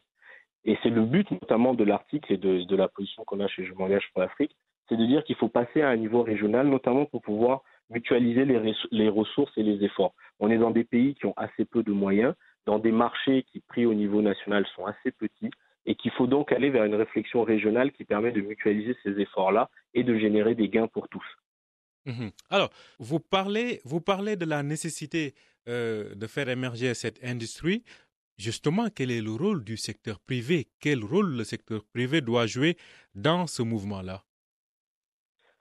Et 0.65 0.77
c'est 0.81 0.89
le 0.89 1.05
but 1.05 1.29
notamment 1.31 1.73
de 1.73 1.83
l'article 1.83 2.33
et 2.33 2.37
de, 2.37 2.75
la 2.75 2.87
position 2.87 3.23
qu'on 3.23 3.39
a 3.39 3.47
chez 3.47 3.65
Je 3.65 3.73
m'engage 3.73 4.09
pour 4.11 4.21
l'Afrique, 4.21 4.55
c'est 4.89 4.97
de 4.97 5.05
dire 5.05 5.23
qu'il 5.23 5.35
faut 5.35 5.47
passer 5.47 5.81
à 5.81 5.89
un 5.89 5.95
niveau 5.95 6.23
régional, 6.23 6.67
notamment 6.67 7.05
pour 7.05 7.21
pouvoir 7.21 7.61
mutualiser 7.89 8.45
les, 8.45 8.73
les, 8.91 9.09
ressources 9.09 9.55
et 9.57 9.63
les 9.63 9.83
efforts. 9.83 10.13
On 10.39 10.49
est 10.49 10.57
dans 10.57 10.71
des 10.71 10.83
pays 10.83 11.13
qui 11.15 11.27
ont 11.27 11.35
assez 11.37 11.65
peu 11.65 11.83
de 11.83 11.91
moyens, 11.91 12.33
dans 12.65 12.79
des 12.79 12.91
marchés 12.91 13.43
qui, 13.43 13.59
pris 13.59 13.85
au 13.85 13.93
niveau 13.93 14.23
national, 14.23 14.65
sont 14.75 14.85
assez 14.85 15.11
petits, 15.11 15.51
et 15.85 15.93
qu'il 15.95 16.11
faut 16.11 16.25
donc 16.27 16.51
aller 16.51 16.71
vers 16.71 16.83
une 16.83 16.95
réflexion 16.95 17.43
régionale 17.43 17.91
qui 17.91 18.03
permet 18.03 18.31
de 18.31 18.41
mutualiser 18.41 18.95
ces 19.03 19.19
efforts-là 19.19 19.69
et 19.93 20.03
de 20.03 20.17
générer 20.17 20.55
des 20.55 20.67
gains 20.67 20.87
pour 20.87 21.07
tous. 21.09 21.25
Mhm. 22.05 22.31
Alors, 22.49 22.69
vous 22.99 23.19
parlez, 23.19 23.81
vous 23.83 24.01
parlez 24.01 24.35
de 24.35 24.45
la 24.45 24.63
nécessité 24.63 25.35
euh, 25.67 26.13
de 26.13 26.27
faire 26.27 26.47
émerger 26.49 26.93
cette 26.93 27.23
industrie. 27.23 27.83
Justement, 28.37 28.87
quel 28.93 29.11
est 29.11 29.21
le 29.21 29.31
rôle 29.31 29.63
du 29.63 29.77
secteur 29.77 30.19
privé? 30.19 30.67
Quel 30.81 31.03
rôle 31.03 31.37
le 31.37 31.43
secteur 31.43 31.81
privé 31.93 32.21
doit 32.21 32.47
jouer 32.47 32.77
dans 33.13 33.47
ce 33.47 33.63
mouvement-là? 33.63 34.23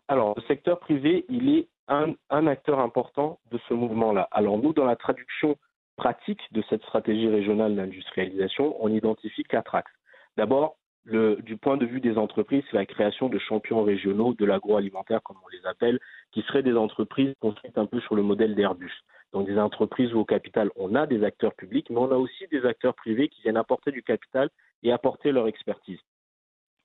Alors, 0.08 0.34
le 0.36 0.42
secteur 0.42 0.80
privé, 0.80 1.24
il 1.28 1.56
est 1.56 1.68
un, 1.88 2.46
acteur 2.46 2.80
important 2.80 3.38
de 3.50 3.58
ce 3.68 3.74
mouvement-là. 3.74 4.28
Alors 4.32 4.58
nous, 4.58 4.72
dans 4.72 4.84
la 4.84 4.96
traduction 4.96 5.56
pratique 5.96 6.40
de 6.52 6.62
cette 6.68 6.82
stratégie 6.82 7.28
régionale 7.28 7.76
d'industrialisation, 7.76 8.76
on 8.82 8.88
identifie 8.88 9.44
quatre 9.44 9.74
axes. 9.74 9.92
D'abord, 10.36 10.76
du 11.06 11.56
point 11.58 11.76
de 11.76 11.86
vue 11.86 12.00
des 12.00 12.16
entreprises, 12.16 12.64
c'est 12.70 12.76
la 12.76 12.86
création 12.86 13.28
de 13.28 13.38
champions 13.38 13.82
régionaux 13.82 14.32
de 14.34 14.44
l'agroalimentaire, 14.44 15.22
comme 15.22 15.36
on 15.44 15.48
les 15.48 15.64
appelle, 15.66 16.00
qui 16.32 16.42
seraient 16.42 16.62
des 16.62 16.74
entreprises 16.74 17.34
construites 17.40 17.76
un 17.76 17.86
peu 17.86 18.00
sur 18.00 18.14
le 18.14 18.22
modèle 18.22 18.54
d'Airbus. 18.54 18.92
Donc 19.34 19.48
des 19.48 19.58
entreprises 19.58 20.14
où 20.14 20.20
au 20.20 20.24
capital, 20.24 20.70
on 20.76 20.94
a 20.94 21.06
des 21.06 21.24
acteurs 21.24 21.54
publics, 21.54 21.90
mais 21.90 21.98
on 21.98 22.12
a 22.12 22.16
aussi 22.16 22.46
des 22.52 22.64
acteurs 22.64 22.94
privés 22.94 23.28
qui 23.28 23.42
viennent 23.42 23.56
apporter 23.56 23.90
du 23.90 24.02
capital 24.02 24.48
et 24.84 24.92
apporter 24.92 25.32
leur 25.32 25.48
expertise. 25.48 25.98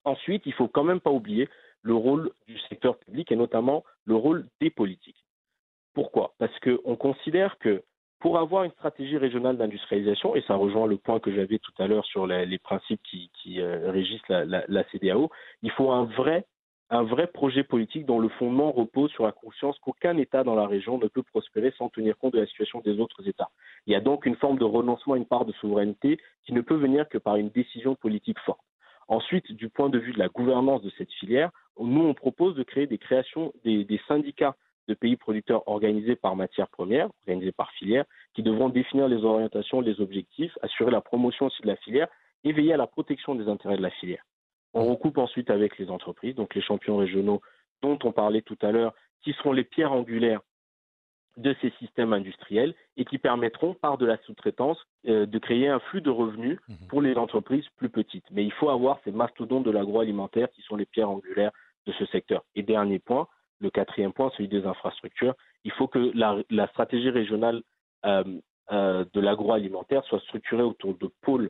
Ensuite, 0.03 0.47
il 0.47 0.49
ne 0.49 0.55
faut 0.55 0.67
quand 0.67 0.83
même 0.83 0.99
pas 0.99 1.11
oublier 1.11 1.47
le 1.83 1.93
rôle 1.93 2.31
du 2.47 2.57
secteur 2.67 2.97
public 2.97 3.31
et 3.31 3.35
notamment 3.35 3.83
le 4.05 4.15
rôle 4.15 4.47
des 4.59 4.71
politiques. 4.71 5.23
Pourquoi? 5.93 6.33
Parce 6.39 6.57
qu'on 6.59 6.95
considère 6.95 7.59
que 7.59 7.83
pour 8.19 8.39
avoir 8.39 8.63
une 8.63 8.71
stratégie 8.71 9.17
régionale 9.17 9.57
d'industrialisation, 9.57 10.35
et 10.35 10.41
ça 10.41 10.55
rejoint 10.55 10.87
le 10.87 10.97
point 10.97 11.19
que 11.19 11.31
j'avais 11.31 11.59
tout 11.59 11.71
à 11.77 11.87
l'heure 11.87 12.05
sur 12.05 12.25
les, 12.25 12.57
principes 12.57 13.01
qui, 13.03 13.61
euh, 13.61 13.91
régissent 13.91 14.27
la, 14.27 14.43
la, 14.45 14.83
CDAO, 14.91 15.29
il 15.61 15.71
faut 15.71 15.91
un 15.91 16.05
vrai, 16.05 16.45
un 16.91 17.03
vrai 17.03 17.27
projet 17.27 17.63
politique 17.63 18.05
dont 18.05 18.19
le 18.19 18.29
fondement 18.29 18.71
repose 18.71 19.11
sur 19.11 19.23
la 19.23 19.31
conscience 19.31 19.77
qu'aucun 19.79 20.17
État 20.17 20.43
dans 20.43 20.55
la 20.55 20.65
région 20.65 20.97
ne 20.97 21.07
peut 21.07 21.21
prospérer 21.21 21.71
sans 21.77 21.89
tenir 21.89 22.17
compte 22.17 22.33
de 22.33 22.39
la 22.39 22.47
situation 22.47 22.81
des 22.81 22.99
autres 22.99 23.27
États. 23.27 23.49
Il 23.85 23.93
y 23.93 23.95
a 23.95 24.01
donc 24.01 24.25
une 24.25 24.35
forme 24.35 24.57
de 24.57 24.65
renoncement 24.65 25.13
à 25.13 25.17
une 25.17 25.25
part 25.25 25.45
de 25.45 25.51
souveraineté 25.53 26.19
qui 26.45 26.53
ne 26.53 26.61
peut 26.61 26.75
venir 26.75 27.07
que 27.07 27.19
par 27.19 27.35
une 27.35 27.49
décision 27.49 27.95
politique 27.95 28.39
forte. 28.39 28.61
Ensuite, 29.07 29.51
du 29.51 29.69
point 29.69 29.89
de 29.89 29.99
vue 29.99 30.13
de 30.13 30.19
la 30.19 30.29
gouvernance 30.29 30.81
de 30.81 30.91
cette 30.97 31.11
filière, 31.13 31.51
nous, 31.79 32.01
on 32.01 32.13
propose 32.13 32.55
de 32.55 32.63
créer 32.63 32.87
des 32.87 32.97
créations, 32.97 33.53
des, 33.63 34.01
syndicats 34.07 34.55
de 34.87 34.93
pays 34.93 35.15
producteurs 35.15 35.67
organisés 35.67 36.15
par 36.15 36.35
matière 36.35 36.67
première, 36.67 37.09
organisés 37.21 37.51
par 37.51 37.71
filière, 37.71 38.05
qui 38.33 38.43
devront 38.43 38.69
définir 38.69 39.07
les 39.07 39.23
orientations, 39.23 39.81
les 39.81 40.01
objectifs, 40.01 40.57
assurer 40.61 40.91
la 40.91 41.01
promotion 41.01 41.47
aussi 41.47 41.61
de 41.61 41.67
la 41.67 41.75
filière 41.77 42.07
et 42.43 42.51
veiller 42.51 42.73
à 42.73 42.77
la 42.77 42.87
protection 42.87 43.35
des 43.35 43.47
intérêts 43.47 43.77
de 43.77 43.81
la 43.81 43.91
filière. 43.91 44.23
On 44.73 44.85
recoupe 44.85 45.17
ensuite 45.17 45.49
avec 45.49 45.77
les 45.77 45.89
entreprises, 45.89 46.35
donc 46.35 46.55
les 46.55 46.61
champions 46.61 46.97
régionaux 46.97 47.41
dont 47.81 47.97
on 48.03 48.11
parlait 48.11 48.41
tout 48.41 48.57
à 48.61 48.71
l'heure, 48.71 48.93
qui 49.21 49.33
seront 49.33 49.53
les 49.53 49.63
pierres 49.63 49.91
angulaires 49.91 50.41
de 51.37 51.55
ces 51.61 51.71
systèmes 51.79 52.13
industriels 52.13 52.75
et 52.97 53.05
qui 53.05 53.17
permettront, 53.17 53.73
par 53.73 53.97
de 53.97 54.05
la 54.05 54.17
sous-traitance, 54.23 54.77
euh, 55.07 55.25
de 55.25 55.39
créer 55.39 55.69
un 55.69 55.79
flux 55.79 56.01
de 56.01 56.09
revenus 56.09 56.59
mhm. 56.67 56.87
pour 56.89 57.01
les 57.01 57.15
entreprises 57.15 57.65
plus 57.77 57.89
petites. 57.89 58.25
Mais 58.31 58.43
il 58.43 58.51
faut 58.51 58.69
avoir 58.69 58.99
ces 59.03 59.11
mastodontes 59.11 59.63
de 59.63 59.71
l'agroalimentaire 59.71 60.49
qui 60.51 60.61
sont 60.63 60.75
les 60.75 60.85
pierres 60.85 61.09
angulaires 61.09 61.51
de 61.85 61.93
ce 61.93 62.05
secteur. 62.07 62.43
Et 62.55 62.63
dernier 62.63 62.99
point, 62.99 63.27
le 63.59 63.69
quatrième 63.69 64.11
point, 64.11 64.31
celui 64.35 64.49
des 64.49 64.65
infrastructures, 64.65 65.33
il 65.63 65.71
faut 65.71 65.87
que 65.87 66.11
la, 66.13 66.67
stratégie 66.67 67.09
régionale 67.09 67.61
euh, 68.05 68.23
euh, 68.71 69.05
de 69.13 69.19
l'agroalimentaire 69.19 70.03
soit 70.05 70.19
structurée 70.21 70.63
autour 70.63 70.97
de 70.97 71.09
pôles 71.21 71.49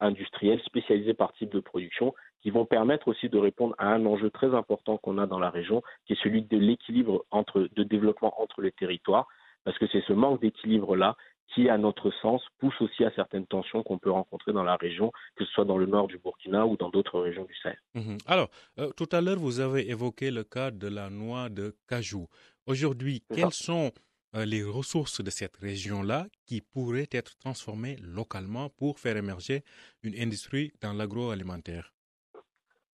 industriels 0.00 0.60
spécialisés 0.62 1.14
par 1.14 1.32
type 1.34 1.52
de 1.52 1.60
production 1.60 2.12
qui 2.42 2.50
vont 2.50 2.66
permettre 2.66 3.08
aussi 3.08 3.28
de 3.28 3.38
répondre 3.38 3.74
à 3.78 3.86
un 3.88 4.04
enjeu 4.04 4.30
très 4.30 4.54
important 4.54 4.98
qu'on 4.98 5.16
a 5.18 5.26
dans 5.26 5.38
la 5.38 5.50
région, 5.50 5.82
qui 6.06 6.12
est 6.12 6.22
celui 6.22 6.42
de 6.42 6.58
l'équilibre 6.58 7.24
entre, 7.30 7.68
de 7.74 7.82
développement 7.82 8.40
entre 8.40 8.60
les 8.60 8.72
territoires, 8.72 9.26
parce 9.64 9.78
que 9.78 9.86
c'est 9.90 10.04
ce 10.06 10.12
manque 10.12 10.42
d'équilibre-là 10.42 11.16
qui, 11.54 11.68
à 11.68 11.78
notre 11.78 12.10
sens, 12.22 12.42
pousse 12.58 12.78
aussi 12.80 13.04
à 13.04 13.10
certaines 13.14 13.46
tensions 13.46 13.82
qu'on 13.82 13.98
peut 13.98 14.10
rencontrer 14.10 14.52
dans 14.52 14.62
la 14.62 14.76
région, 14.76 15.10
que 15.36 15.44
ce 15.44 15.52
soit 15.52 15.64
dans 15.64 15.78
le 15.78 15.86
nord 15.86 16.06
du 16.06 16.18
Burkina 16.18 16.66
ou 16.66 16.76
dans 16.76 16.90
d'autres 16.90 17.20
régions 17.20 17.44
du 17.44 17.54
Sahel. 17.62 17.78
Mhm. 17.94 18.18
Alors, 18.26 18.48
euh, 18.78 18.90
tout 18.96 19.08
à 19.12 19.20
l'heure, 19.20 19.38
vous 19.38 19.60
avez 19.60 19.88
évoqué 19.88 20.30
le 20.30 20.44
cas 20.44 20.70
de 20.70 20.88
la 20.88 21.10
noix 21.10 21.48
de 21.48 21.76
cajou. 21.88 22.26
Aujourd'hui, 22.66 23.22
quelles 23.34 23.52
sont 23.52 23.86
euh, 23.86 23.90
les 24.34 24.64
ressources 24.64 25.22
de 25.22 25.30
cette 25.30 25.56
région-là 25.56 26.26
qui 26.46 26.60
pourraient 26.60 27.08
être 27.12 27.36
transformées 27.38 27.96
localement 28.02 28.68
pour 28.70 28.98
faire 28.98 29.16
émerger 29.16 29.62
une 30.02 30.14
industrie 30.18 30.72
dans 30.82 30.92
l'agroalimentaire? 30.92 31.92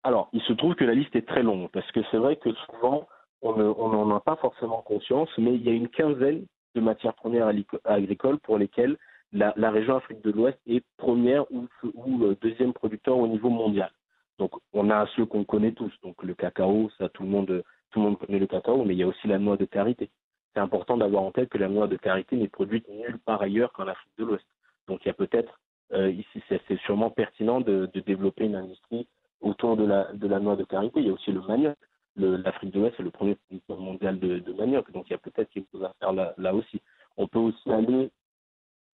Alors, 0.03 0.31
il 0.33 0.41
se 0.43 0.53
trouve 0.55 0.75
que 0.75 0.85
la 0.85 0.95
liste 0.95 1.15
est 1.15 1.27
très 1.27 1.43
longue, 1.43 1.69
parce 1.73 1.91
que 1.93 2.01
c'est 2.11 2.17
vrai 2.17 2.37
que 2.37 2.51
souvent, 2.67 3.07
on 3.43 3.55
n'en 3.55 4.17
a 4.17 4.21
pas 4.21 4.37
forcément 4.37 4.83
conscience, 4.83 5.29
mais 5.39 5.55
il 5.55 5.63
y 5.63 5.69
a 5.69 5.73
une 5.73 5.89
quinzaine 5.89 6.47
de 6.75 6.81
matières 6.81 7.15
premières 7.15 7.53
agricoles 7.85 8.39
pour 8.41 8.59
lesquelles 8.59 8.97
la, 9.33 9.71
région 9.71 9.97
Afrique 9.97 10.23
de 10.23 10.31
l'Ouest 10.31 10.59
est 10.67 10.85
première 10.97 11.45
ou, 11.53 11.69
euh, 11.85 12.37
deuxième 12.41 12.73
producteur 12.73 13.17
au 13.17 13.29
niveau 13.29 13.49
mondial. 13.49 13.91
Donc, 14.39 14.53
on 14.73 14.91
a 14.91 15.07
ceux 15.15 15.27
qu'on 15.27 15.45
connaît 15.45 15.73
tous. 15.73 15.93
Donc, 16.03 16.23
le 16.23 16.35
cacao, 16.35 16.91
ça, 16.99 17.09
tout 17.11 17.23
le 17.23 17.29
monde, 17.29 17.63
tout 17.91 18.01
le 18.01 18.07
monde 18.07 18.19
connaît 18.19 18.39
le 18.39 18.47
cacao, 18.47 18.85
mais 18.85 18.95
il 18.95 18.99
y 18.99 19.03
a 19.03 19.07
aussi 19.07 19.29
la 19.29 19.39
noix 19.39 19.57
de 19.57 19.67
karité. 19.67 20.11
C'est 20.55 20.61
important 20.61 20.97
d'avoir 20.97 21.23
en 21.23 21.31
tête 21.31 21.49
que 21.49 21.59
la 21.59 21.69
noix 21.69 21.87
de 21.87 21.97
karité 21.97 22.37
n'est 22.37 22.49
produite 22.49 22.89
nulle 22.89 23.19
part 23.19 23.43
ailleurs 23.43 23.73
qu'en 23.73 23.87
Afrique 23.87 24.13
de 24.19 24.25
l'Ouest. 24.25 24.47
Donc, 24.89 25.01
il 25.05 25.09
y 25.09 25.11
a 25.11 25.15
peut-être 25.15 25.61
euh, 25.93 26.11
ici, 26.11 26.43
c'est 26.49 26.81
sûrement 26.81 27.11
pertinent 27.11 27.61
de, 27.61 27.89
développer 28.07 28.45
une 28.45 28.55
industrie 28.55 29.09
autour 29.41 29.77
de 29.77 29.85
la, 29.85 30.41
noix 30.41 30.57
de 30.57 30.65
karité. 30.65 31.01
Il 31.01 31.07
y 31.07 31.11
a 31.11 31.13
aussi 31.13 31.33
le 31.33 31.41
manioc. 31.41 31.77
L'Afrique 32.17 32.73
de 32.73 32.81
l'Ouest 32.81 32.99
est 32.99 33.03
le 33.03 33.11
premier 33.11 33.37
producteur 33.37 33.79
mondial 33.79 34.19
de, 34.19 34.53
manioc, 34.53 34.91
donc 34.93 35.07
il 35.09 35.13
y 35.13 35.15
a 35.15 35.19
peut-être 35.19 35.49
quelque 35.51 35.71
chose 35.73 35.85
à 35.85 35.95
faire 36.01 36.13
là, 36.13 36.35
là, 36.37 36.55
aussi. 36.55 36.81
On 37.17 37.29
peut 37.29 37.39
aussi 37.39 37.71
aller 37.71 38.11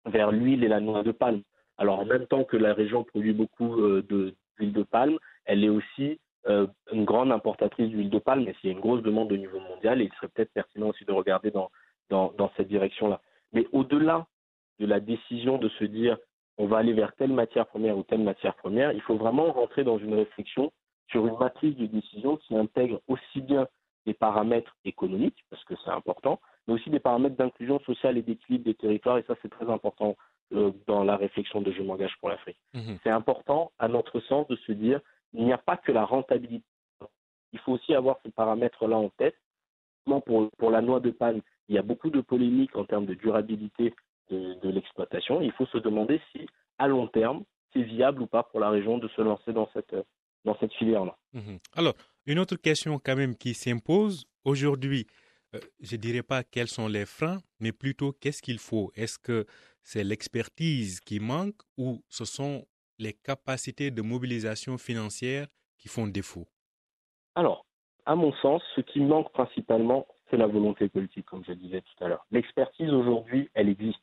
vers 0.05 0.31
l'huile 0.31 0.63
et 0.63 0.67
la 0.67 0.79
noix 0.79 1.03
de 1.03 1.11
palme. 1.11 1.41
Alors 1.77 1.99
en 1.99 2.05
même 2.05 2.27
temps 2.27 2.43
que 2.43 2.57
la 2.57 2.73
région 2.73 3.03
produit 3.03 3.33
beaucoup 3.33 3.81
euh, 3.81 4.01
d'huile 4.57 4.73
de, 4.73 4.83
palme, 4.83 5.17
elle 5.45 5.63
est 5.63 5.69
aussi 5.69 6.19
euh, 6.47 6.67
une 6.91 7.05
grande 7.05 7.31
importatrice 7.31 7.89
d'huile 7.89 8.09
de 8.09 8.19
palme, 8.19 8.47
et 8.47 8.53
s'il 8.55 8.69
y 8.69 8.73
a 8.73 8.75
une 8.75 8.81
grosse 8.81 9.01
demande 9.01 9.31
au 9.31 9.37
niveau 9.37 9.59
mondial, 9.59 10.01
il 10.01 10.11
serait 10.13 10.27
peut-être 10.27 10.53
pertinent 10.53 10.89
aussi 10.89 11.05
de 11.05 11.11
regarder 11.11 11.51
dans, 11.51 11.71
dans, 12.09 12.31
dans 12.37 12.51
cette 12.55 12.67
direction-là. 12.67 13.21
Mais 13.53 13.67
au-delà 13.71 14.27
de 14.79 14.85
la 14.85 14.99
décision 14.99 15.57
de 15.57 15.69
se 15.69 15.85
dire 15.85 16.17
on 16.57 16.67
va 16.67 16.77
aller 16.77 16.93
vers 16.93 17.13
telle 17.15 17.33
matière 17.33 17.65
première 17.65 17.97
ou 17.97 18.03
telle 18.03 18.21
matière 18.21 18.55
première, 18.55 18.93
il 18.93 19.01
faut 19.01 19.17
vraiment 19.17 19.51
rentrer 19.51 19.83
dans 19.83 19.97
une 19.97 20.13
réflexion 20.13 20.71
sur 21.09 21.27
une 21.27 21.37
matrice 21.37 21.75
de 21.75 21.85
décision 21.85 22.37
qui 22.37 22.55
intègre 22.55 23.01
aussi 23.07 23.41
bien 23.41 23.67
des 24.05 24.13
paramètres 24.13 24.75
économiques, 24.85 25.43
parce 25.49 25.63
que 25.65 25.73
c'est 25.83 25.91
important, 25.91 26.39
mais 26.67 26.75
aussi 26.75 26.89
des 26.89 26.99
paramètres 26.99 27.35
d'inclusion 27.35 27.79
sociale 27.81 28.17
et 28.17 28.21
d'équilibre 28.21 28.65
des 28.65 28.75
territoires, 28.75 29.17
et 29.17 29.23
ça 29.23 29.35
c'est 29.41 29.49
très 29.49 29.69
important 29.69 30.15
euh, 30.53 30.71
dans 30.87 31.03
la 31.03 31.17
réflexion 31.17 31.61
de 31.61 31.71
Je 31.71 31.81
m'engage 31.81 32.15
pour 32.19 32.29
l'Afrique. 32.29 32.59
Mhm. 32.73 32.99
C'est 33.03 33.09
important, 33.09 33.71
à 33.79 33.87
notre 33.87 34.19
sens, 34.21 34.47
de 34.47 34.55
se 34.55 34.71
dire, 34.71 35.01
il 35.33 35.45
n'y 35.45 35.53
a 35.53 35.57
pas 35.57 35.77
que 35.77 35.91
la 35.91 36.05
rentabilité. 36.05 36.65
Il 37.53 37.59
faut 37.59 37.73
aussi 37.73 37.93
avoir 37.93 38.17
ces 38.23 38.31
paramètres-là 38.31 38.97
en 38.97 39.09
tête. 39.09 39.35
Pour, 40.05 40.51
pour 40.57 40.69
la 40.69 40.81
noix 40.81 40.99
de 40.99 41.09
palme, 41.09 41.41
il 41.67 41.75
y 41.75 41.79
a 41.79 41.81
beaucoup 41.81 42.11
de 42.11 42.21
polémiques 42.21 42.75
en 42.75 42.85
termes 42.85 43.07
de 43.07 43.15
durabilité 43.15 43.93
de, 44.29 44.69
l'exploitation. 44.69 45.41
Il 45.41 45.51
faut 45.53 45.65
se 45.67 45.77
demander 45.77 46.21
si, 46.31 46.47
à 46.77 46.87
long 46.87 47.07
terme, 47.07 47.43
c'est 47.73 47.81
viable 47.81 48.21
ou 48.21 48.27
pas 48.27 48.43
pour 48.43 48.59
la 48.59 48.69
région 48.69 48.97
de 48.97 49.07
se 49.09 49.21
lancer 49.21 49.53
dans 49.53 49.69
cette, 49.73 49.95
dans 50.43 50.57
cette 50.59 50.73
filière-là. 50.73 51.17
Mhm. 51.33 51.59
Alors, 51.73 51.93
une 52.25 52.39
autre 52.39 52.55
question 52.55 52.99
quand 52.99 53.15
même 53.15 53.35
qui 53.35 53.53
s'impose 53.53 54.25
aujourd'hui, 54.43 55.07
euh, 55.55 55.59
je 55.79 55.95
ne 55.95 56.01
dirais 56.01 56.23
pas 56.23 56.43
quels 56.43 56.67
sont 56.67 56.87
les 56.87 57.05
freins, 57.05 57.39
mais 57.59 57.71
plutôt 57.71 58.13
qu'est-ce 58.13 58.41
qu'il 58.41 58.59
faut? 58.59 58.91
Est-ce 58.95 59.19
que 59.19 59.45
c'est 59.83 60.03
l'expertise 60.03 60.99
qui 60.99 61.19
manque 61.19 61.61
ou 61.77 62.03
ce 62.09 62.25
sont 62.25 62.65
les 62.99 63.13
capacités 63.13 63.91
de 63.91 64.01
mobilisation 64.01 64.77
financière 64.77 65.47
qui 65.77 65.87
font 65.87 66.07
défaut 66.07 66.47
Alors, 67.35 67.65
à 68.05 68.15
mon 68.15 68.33
sens, 68.33 68.61
ce 68.75 68.81
qui 68.81 68.99
manque 68.99 69.31
principalement, 69.31 70.07
c'est 70.29 70.37
la 70.37 70.47
volonté 70.47 70.89
politique, 70.89 71.25
comme 71.25 71.43
je 71.45 71.53
disais 71.53 71.81
tout 71.81 72.03
à 72.03 72.07
l'heure. 72.07 72.25
L'expertise 72.31 72.89
aujourd'hui, 72.91 73.49
elle 73.53 73.69
existe. 73.69 73.99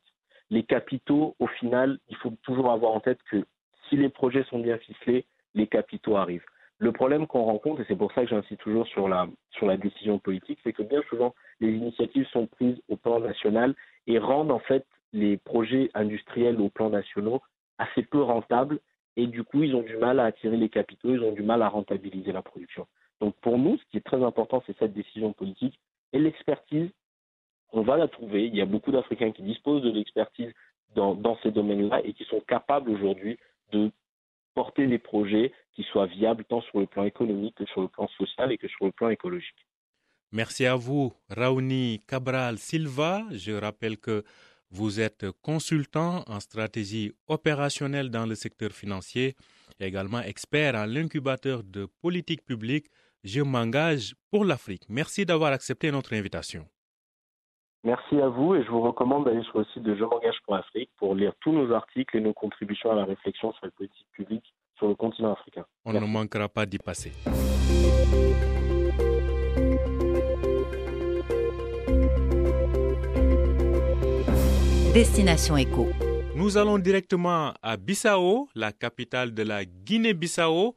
Les 0.49 0.63
capitaux, 0.63 1.35
au 1.39 1.47
final, 1.47 1.99
il 2.09 2.17
faut 2.17 2.33
toujours 2.43 2.71
avoir 2.71 2.91
en 2.91 2.99
tête 2.99 3.19
que 3.29 3.45
si 3.89 3.97
les 3.97 4.09
projets 4.09 4.43
sont 4.45 4.59
bien 4.59 4.77
ficelés, 4.77 5.25
les 5.53 5.67
capitaux 5.67 6.15
arrivent. 6.15 6.45
Le 6.79 6.91
problème 6.91 7.27
qu'on 7.27 7.43
rencontre, 7.43 7.81
et 7.81 7.85
c'est 7.87 7.95
pour 7.95 8.11
ça 8.13 8.23
que 8.23 8.29
j'insiste 8.29 8.61
toujours 8.61 8.87
sur 8.87 9.07
la, 9.07 9.27
sur 9.51 9.65
la 9.65 9.77
décision 9.77 10.19
politique, 10.19 10.59
c'est 10.63 10.73
que 10.73 10.83
bien 10.83 11.01
souvent, 11.09 11.33
les 11.59 11.71
initiatives 11.71 12.27
sont 12.27 12.47
prises 12.47 12.81
au 12.89 12.97
plan 12.97 13.19
national 13.19 13.75
et 14.07 14.19
rendent 14.19 14.51
en 14.51 14.59
fait 14.59 14.85
les 15.13 15.37
projets 15.37 15.89
industriels 15.93 16.59
au 16.59 16.69
plan 16.69 16.89
national 16.89 17.39
assez 17.77 18.03
peu 18.03 18.21
rentables 18.21 18.79
et 19.15 19.27
du 19.27 19.43
coup, 19.43 19.63
ils 19.63 19.75
ont 19.75 19.83
du 19.83 19.97
mal 19.97 20.19
à 20.19 20.25
attirer 20.25 20.57
les 20.57 20.69
capitaux, 20.69 21.13
ils 21.13 21.21
ont 21.21 21.33
du 21.33 21.43
mal 21.43 21.61
à 21.61 21.69
rentabiliser 21.69 22.31
la 22.31 22.41
production. 22.41 22.87
Donc 23.21 23.35
pour 23.41 23.57
nous, 23.57 23.77
ce 23.77 23.83
qui 23.91 23.97
est 23.97 24.05
très 24.05 24.23
important, 24.23 24.63
c'est 24.65 24.77
cette 24.79 24.93
décision 24.93 25.33
politique 25.33 25.79
et 26.13 26.19
l'expertise. 26.19 26.89
On 27.71 27.81
va 27.81 27.97
la 27.97 28.07
trouver. 28.07 28.45
Il 28.45 28.55
y 28.55 28.61
a 28.61 28.65
beaucoup 28.65 28.91
d'Africains 28.91 29.31
qui 29.31 29.43
disposent 29.43 29.83
de 29.83 29.91
l'expertise 29.91 30.51
dans, 30.95 31.15
dans 31.15 31.37
ces 31.41 31.51
domaines-là 31.51 32.01
et 32.03 32.13
qui 32.13 32.23
sont 32.25 32.41
capables 32.41 32.89
aujourd'hui 32.89 33.37
de 33.71 33.91
porter 34.53 34.87
des 34.87 34.99
projets 34.99 35.51
qui 35.73 35.83
soient 35.83 36.05
viables 36.05 36.45
tant 36.45 36.61
sur 36.61 36.79
le 36.79 36.85
plan 36.85 37.03
économique 37.03 37.55
que 37.55 37.65
sur 37.65 37.81
le 37.81 37.87
plan 37.87 38.07
social 38.09 38.51
et 38.51 38.57
que 38.57 38.67
sur 38.67 38.85
le 38.85 38.91
plan 38.91 39.09
écologique. 39.09 39.65
Merci 40.31 40.65
à 40.65 40.75
vous, 40.75 41.13
Raouni 41.29 42.01
Cabral 42.07 42.57
Silva. 42.57 43.23
Je 43.31 43.51
rappelle 43.51 43.97
que 43.97 44.23
vous 44.73 44.99
êtes 44.99 45.27
consultant 45.43 46.23
en 46.27 46.39
stratégie 46.39 47.13
opérationnelle 47.27 48.09
dans 48.09 48.25
le 48.25 48.33
secteur 48.33 48.71
financier, 48.71 49.35
également 49.79 50.21
expert 50.21 50.73
en 50.75 50.85
l'incubateur 50.85 51.63
de 51.63 51.87
politique 52.01 52.43
publique 52.43 52.87
Je 53.23 53.41
m'engage 53.41 54.15
pour 54.31 54.43
l'Afrique. 54.43 54.85
Merci 54.89 55.25
d'avoir 55.25 55.53
accepté 55.53 55.91
notre 55.91 56.13
invitation. 56.13 56.65
Merci 57.83 58.15
à 58.19 58.29
vous 58.29 58.55
et 58.55 58.63
je 58.63 58.69
vous 58.69 58.81
recommande 58.81 59.25
d'aller 59.25 59.43
sur 59.43 59.59
le 59.59 59.65
site 59.73 59.83
de 59.83 59.95
Je 59.95 60.03
m'engage 60.03 60.39
pour 60.43 60.55
l'Afrique 60.55 60.89
pour 60.97 61.13
lire 61.13 61.33
tous 61.41 61.51
nos 61.51 61.71
articles 61.71 62.17
et 62.17 62.21
nos 62.21 62.33
contributions 62.33 62.91
à 62.91 62.95
la 62.95 63.05
réflexion 63.05 63.53
sur 63.53 63.65
les 63.65 63.71
politiques 63.71 64.11
publiques 64.11 64.53
sur 64.77 64.87
le 64.87 64.95
continent 64.95 65.33
africain. 65.33 65.65
On 65.85 65.93
Merci. 65.93 66.07
ne 66.07 66.11
manquera 66.11 66.49
pas 66.49 66.65
d'y 66.65 66.79
passer. 66.79 67.11
Destination 74.93 75.57
Éco. 75.57 75.87
Nous 76.35 76.55
allons 76.55 76.77
directement 76.77 77.55
à 77.63 77.77
Bissau, 77.77 78.47
la 78.53 78.71
capitale 78.71 79.33
de 79.33 79.41
la 79.41 79.65
Guinée-Bissau, 79.65 80.75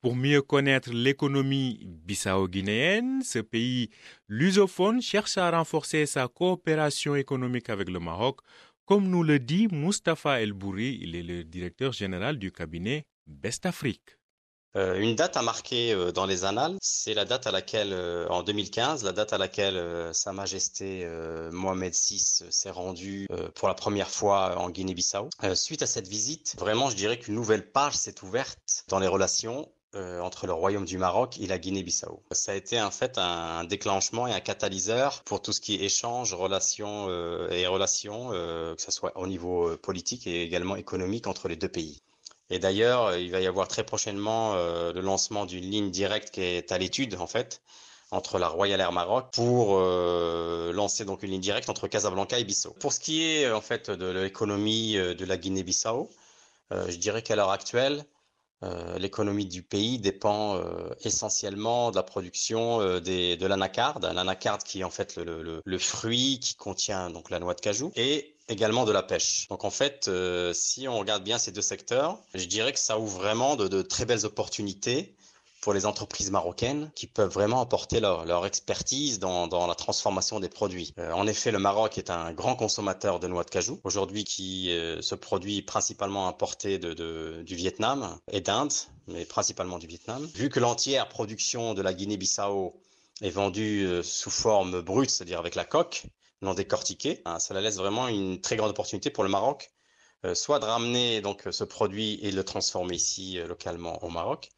pour 0.00 0.16
mieux 0.16 0.40
connaître 0.40 0.90
l'économie 0.90 1.78
bissau-guinéenne. 1.84 3.20
Ce 3.22 3.40
pays 3.40 3.90
lusophone 4.26 5.02
cherche 5.02 5.36
à 5.36 5.50
renforcer 5.50 6.06
sa 6.06 6.28
coopération 6.28 7.14
économique 7.14 7.68
avec 7.68 7.90
le 7.90 8.00
Maroc, 8.00 8.38
comme 8.86 9.06
nous 9.06 9.22
le 9.22 9.38
dit 9.38 9.68
Mustapha 9.70 10.40
El 10.40 10.54
Bouri, 10.54 10.98
il 11.02 11.14
est 11.14 11.22
le 11.22 11.44
directeur 11.44 11.92
général 11.92 12.38
du 12.38 12.50
cabinet 12.50 13.04
Best 13.26 13.66
Afrique. 13.66 14.17
Euh, 14.76 14.98
une 14.98 15.14
date 15.14 15.36
à 15.36 15.42
marquer 15.42 15.92
euh, 15.92 16.12
dans 16.12 16.26
les 16.26 16.44
annales, 16.44 16.76
c'est 16.80 17.14
la 17.14 17.24
date 17.24 17.46
à 17.46 17.50
laquelle, 17.50 17.92
euh, 17.92 18.28
en 18.28 18.42
2015, 18.42 19.02
la 19.02 19.12
date 19.12 19.32
à 19.32 19.38
laquelle 19.38 19.76
euh, 19.76 20.12
Sa 20.12 20.32
Majesté 20.32 21.02
euh, 21.04 21.50
Mohamed 21.52 21.94
VI 21.94 22.18
s'est 22.50 22.70
rendu 22.70 23.26
euh, 23.30 23.48
pour 23.54 23.68
la 23.68 23.74
première 23.74 24.10
fois 24.10 24.58
en 24.58 24.68
Guinée-Bissau. 24.68 25.30
Euh, 25.44 25.54
suite 25.54 25.82
à 25.82 25.86
cette 25.86 26.08
visite, 26.08 26.54
vraiment, 26.58 26.90
je 26.90 26.96
dirais 26.96 27.18
qu'une 27.18 27.34
nouvelle 27.34 27.70
page 27.70 27.94
s'est 27.94 28.22
ouverte 28.22 28.84
dans 28.88 28.98
les 28.98 29.08
relations 29.08 29.68
euh, 29.94 30.20
entre 30.20 30.46
le 30.46 30.52
Royaume 30.52 30.84
du 30.84 30.98
Maroc 30.98 31.38
et 31.40 31.46
la 31.46 31.58
Guinée-Bissau. 31.58 32.22
Ça 32.32 32.52
a 32.52 32.54
été 32.54 32.78
en 32.78 32.90
fait 32.90 33.16
un 33.16 33.64
déclenchement 33.64 34.26
et 34.26 34.34
un 34.34 34.40
catalyseur 34.40 35.22
pour 35.22 35.40
tout 35.40 35.52
ce 35.52 35.62
qui 35.62 35.76
est 35.76 35.84
échange, 35.84 36.34
relations 36.34 37.06
euh, 37.08 37.48
et 37.50 37.66
relations, 37.66 38.30
euh, 38.34 38.74
que 38.74 38.82
ce 38.82 38.90
soit 38.90 39.16
au 39.16 39.26
niveau 39.26 39.70
euh, 39.70 39.76
politique 39.78 40.26
et 40.26 40.42
également 40.42 40.76
économique 40.76 41.26
entre 41.26 41.48
les 41.48 41.56
deux 41.56 41.70
pays. 41.70 42.02
Et 42.50 42.58
d'ailleurs, 42.58 43.16
il 43.16 43.30
va 43.30 43.40
y 43.40 43.46
avoir 43.46 43.68
très 43.68 43.84
prochainement 43.84 44.54
euh, 44.54 44.92
le 44.92 45.00
lancement 45.00 45.46
d'une 45.46 45.64
ligne 45.64 45.90
directe 45.90 46.30
qui 46.30 46.40
est 46.42 46.72
à 46.72 46.78
l'étude 46.78 47.14
en 47.16 47.26
fait 47.26 47.62
entre 48.10 48.38
la 48.38 48.48
Royal 48.48 48.80
Air 48.80 48.92
Maroc 48.92 49.28
pour 49.32 49.76
euh, 49.78 50.72
lancer 50.72 51.04
donc 51.04 51.22
une 51.22 51.30
ligne 51.30 51.40
directe 51.42 51.68
entre 51.68 51.88
Casablanca 51.88 52.38
et 52.38 52.44
Bissau. 52.44 52.74
Pour 52.80 52.92
ce 52.94 53.00
qui 53.00 53.22
est 53.22 53.50
en 53.50 53.60
fait 53.60 53.90
de 53.90 54.06
l'économie 54.06 54.96
euh, 54.96 55.14
de 55.14 55.26
la 55.26 55.36
Guinée-Bissau, 55.36 56.08
euh, 56.72 56.86
je 56.88 56.96
dirais 56.96 57.22
qu'à 57.22 57.36
l'heure 57.36 57.50
actuelle, 57.50 58.06
euh, 58.64 58.98
l'économie 58.98 59.46
du 59.46 59.62
pays 59.62 60.00
dépend 60.00 60.56
euh, 60.56 60.90
essentiellement 61.04 61.92
de 61.92 61.96
la 61.96 62.02
production 62.02 62.80
euh, 62.80 62.98
de 62.98 63.46
l'anacarde, 63.46 64.04
l'anacarde 64.12 64.64
qui 64.64 64.80
est 64.80 64.84
en 64.84 64.90
fait 64.90 65.16
le, 65.16 65.44
le, 65.44 65.62
le, 65.64 65.78
fruit 65.78 66.40
qui 66.40 66.56
contient 66.56 67.08
donc 67.08 67.30
la 67.30 67.38
noix 67.38 67.54
de 67.54 67.60
cajou 67.60 67.92
et 67.94 68.34
également 68.48 68.84
de 68.84 68.92
la 68.92 69.02
pêche. 69.02 69.46
Donc 69.48 69.64
en 69.64 69.70
fait, 69.70 70.06
euh, 70.08 70.52
si 70.52 70.88
on 70.88 70.98
regarde 70.98 71.24
bien 71.24 71.38
ces 71.38 71.52
deux 71.52 71.62
secteurs, 71.62 72.18
je 72.34 72.44
dirais 72.46 72.72
que 72.72 72.78
ça 72.78 72.98
ouvre 72.98 73.18
vraiment 73.18 73.56
de, 73.56 73.68
de 73.68 73.82
très 73.82 74.04
belles 74.04 74.24
opportunités 74.24 75.14
pour 75.60 75.74
les 75.74 75.86
entreprises 75.86 76.30
marocaines 76.30 76.90
qui 76.94 77.06
peuvent 77.06 77.32
vraiment 77.32 77.60
apporter 77.60 78.00
leur, 78.00 78.24
leur 78.24 78.46
expertise 78.46 79.18
dans, 79.18 79.48
dans, 79.48 79.66
la 79.66 79.74
transformation 79.74 80.40
des 80.40 80.48
produits. 80.48 80.94
Euh, 80.98 81.10
en 81.12 81.26
effet, 81.26 81.50
le 81.50 81.58
Maroc 81.58 81.98
est 81.98 82.10
un 82.10 82.32
grand 82.32 82.54
consommateur 82.54 83.18
de 83.20 83.26
noix 83.26 83.44
de 83.44 83.50
cajou, 83.50 83.80
aujourd'hui 83.84 84.24
qui 84.24 84.70
euh, 84.70 85.02
se 85.02 85.14
produit 85.14 85.62
principalement 85.62 86.28
importé 86.28 86.78
de, 86.78 86.94
de, 86.94 87.42
du 87.44 87.56
Vietnam 87.56 88.18
et 88.30 88.40
d'Inde, 88.40 88.72
mais 89.08 89.24
principalement 89.24 89.78
du 89.78 89.86
Vietnam. 89.86 90.26
Vu 90.34 90.48
que 90.48 90.60
l'entière 90.60 91.08
production 91.08 91.74
de 91.74 91.82
la 91.82 91.92
Guinée-Bissau 91.92 92.80
est 93.20 93.30
vendue 93.30 93.84
euh, 93.86 94.02
sous 94.02 94.30
forme 94.30 94.80
brute, 94.80 95.10
c'est-à-dire 95.10 95.40
avec 95.40 95.54
la 95.54 95.64
coque, 95.64 96.04
non 96.42 96.54
décortiquée, 96.54 97.22
hein, 97.24 97.38
cela 97.38 97.60
laisse 97.60 97.76
vraiment 97.76 98.08
une 98.08 98.40
très 98.40 98.56
grande 98.56 98.70
opportunité 98.70 99.10
pour 99.10 99.24
le 99.24 99.30
Maroc, 99.30 99.70
euh, 100.24 100.34
soit 100.34 100.58
de 100.58 100.64
ramener 100.64 101.20
donc 101.20 101.46
ce 101.50 101.62
produit 101.64 102.18
et 102.22 102.30
de 102.32 102.36
le 102.36 102.44
transformer 102.44 102.96
ici 102.96 103.38
euh, 103.38 103.46
localement 103.46 104.02
au 104.02 104.08
Maroc, 104.08 104.50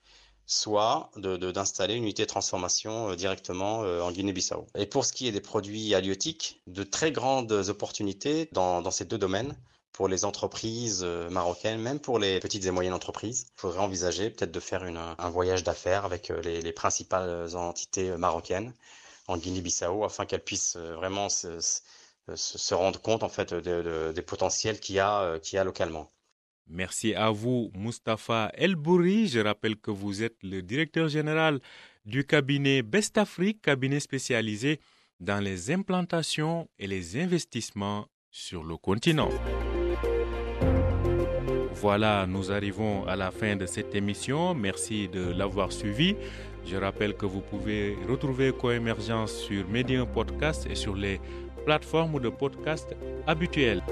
soit 0.47 1.11
d'installer 1.17 1.95
de, 1.95 1.99
une 1.99 2.05
unité 2.05 2.23
de 2.23 2.29
transformation 2.29 3.11
euh, 3.11 3.17
directement 3.17 3.81
en 3.81 4.11
Guinée-Bissau. 4.11 4.67
Et 4.75 4.87
pour 4.87 5.05
ce 5.05 5.13
qui 5.13 5.29
est 5.29 5.33
des 5.33 5.41
produits 5.41 5.95
halieutiques, 5.95 6.63
de 6.67 6.83
très 6.83 7.13
grandes 7.13 7.53
opportunités 7.53 8.49
dans, 8.53 8.81
dans 8.81 8.91
ces 8.91 9.05
deux 9.05 9.19
domaines 9.19 9.55
pour 9.93 10.09
les 10.09 10.25
entreprises 10.25 11.05
marocaines, 11.05 11.81
même 11.81 12.01
pour 12.01 12.19
les 12.19 12.41
petites 12.41 12.65
et 12.65 12.71
moyennes 12.71 12.95
entreprises. 12.95 13.49
Il 13.57 13.61
faudrait 13.61 13.81
envisager 13.81 14.31
peut-être 14.31 14.53
de 14.53 14.61
faire 14.61 14.85
une, 14.85 14.97
un 14.97 15.31
voyage 15.31 15.63
d'affaires 15.63 16.07
avec 16.07 16.33
les, 16.43 16.73
principales 16.73 17.55
entités 17.55 18.17
marocaines 18.17 18.73
en 19.31 19.39
Guinée-Bissau 19.39 20.05
afin 20.05 20.27
qu'elles 20.27 20.45
puissent 20.45 20.77
euh, 20.77 20.95
vraiment 20.95 21.29
se, 21.29 21.61
se, 22.35 22.75
rendre 22.75 23.01
compte 23.01 23.23
en 23.23 23.29
fait 23.29 23.55
de, 23.55 23.61
de, 23.61 24.13
des 24.13 24.23
potentiels 24.23 24.81
qu'il 24.81 24.97
y, 24.97 25.01
a, 25.01 25.39
qu'il 25.39 25.57
y 25.57 25.59
a 25.59 25.65
localement. 25.65 26.11
Merci 26.67 27.15
à 27.15 27.31
vous, 27.31 27.71
Mustapha 27.75 28.51
El 28.55 28.77
Bouri. 28.77 29.27
Je 29.29 29.41
rappelle 29.41 29.77
que 29.77 29.91
vous 29.91 30.23
êtes 30.23 30.37
le 30.43 30.63
directeur 30.63 31.09
général 31.09 31.61
du 32.05 32.25
cabinet 32.25 32.83
Best 32.83 33.19
Afrique, 33.19 33.61
cabinet 33.63 34.01
spécialisé 34.01 34.81
dans 35.19 35.43
les 35.43 35.71
implantations 35.71 36.69
et 36.79 36.87
les 36.87 37.21
investissements 37.21 38.07
sur 38.31 38.63
le 38.63 38.77
continent. 38.77 39.31
Voilà, 41.81 42.27
nous 42.27 42.53
arrivons 42.53 43.07
à 43.07 43.17
la 43.17 43.31
fin 43.31 43.57
de 43.57 43.65
cette 43.65 43.95
émission. 43.95 44.53
Merci 44.53 45.09
de 45.09 45.33
l'avoir 45.33 45.73
suivi. 45.73 46.15
Je 46.67 46.77
rappelle 46.77 47.15
que 47.15 47.25
vous 47.25 47.41
pouvez 47.41 47.97
retrouver 48.07 48.53
Coémergence 48.53 49.33
sur 49.33 49.67
Medium 49.67 50.07
Podcast 50.07 50.67
et 50.71 50.75
sur 50.75 50.95
les 50.95 51.19
plateformes 51.65 52.21
de 52.21 52.29
podcast 52.29 52.95
habituelles. 53.27 53.83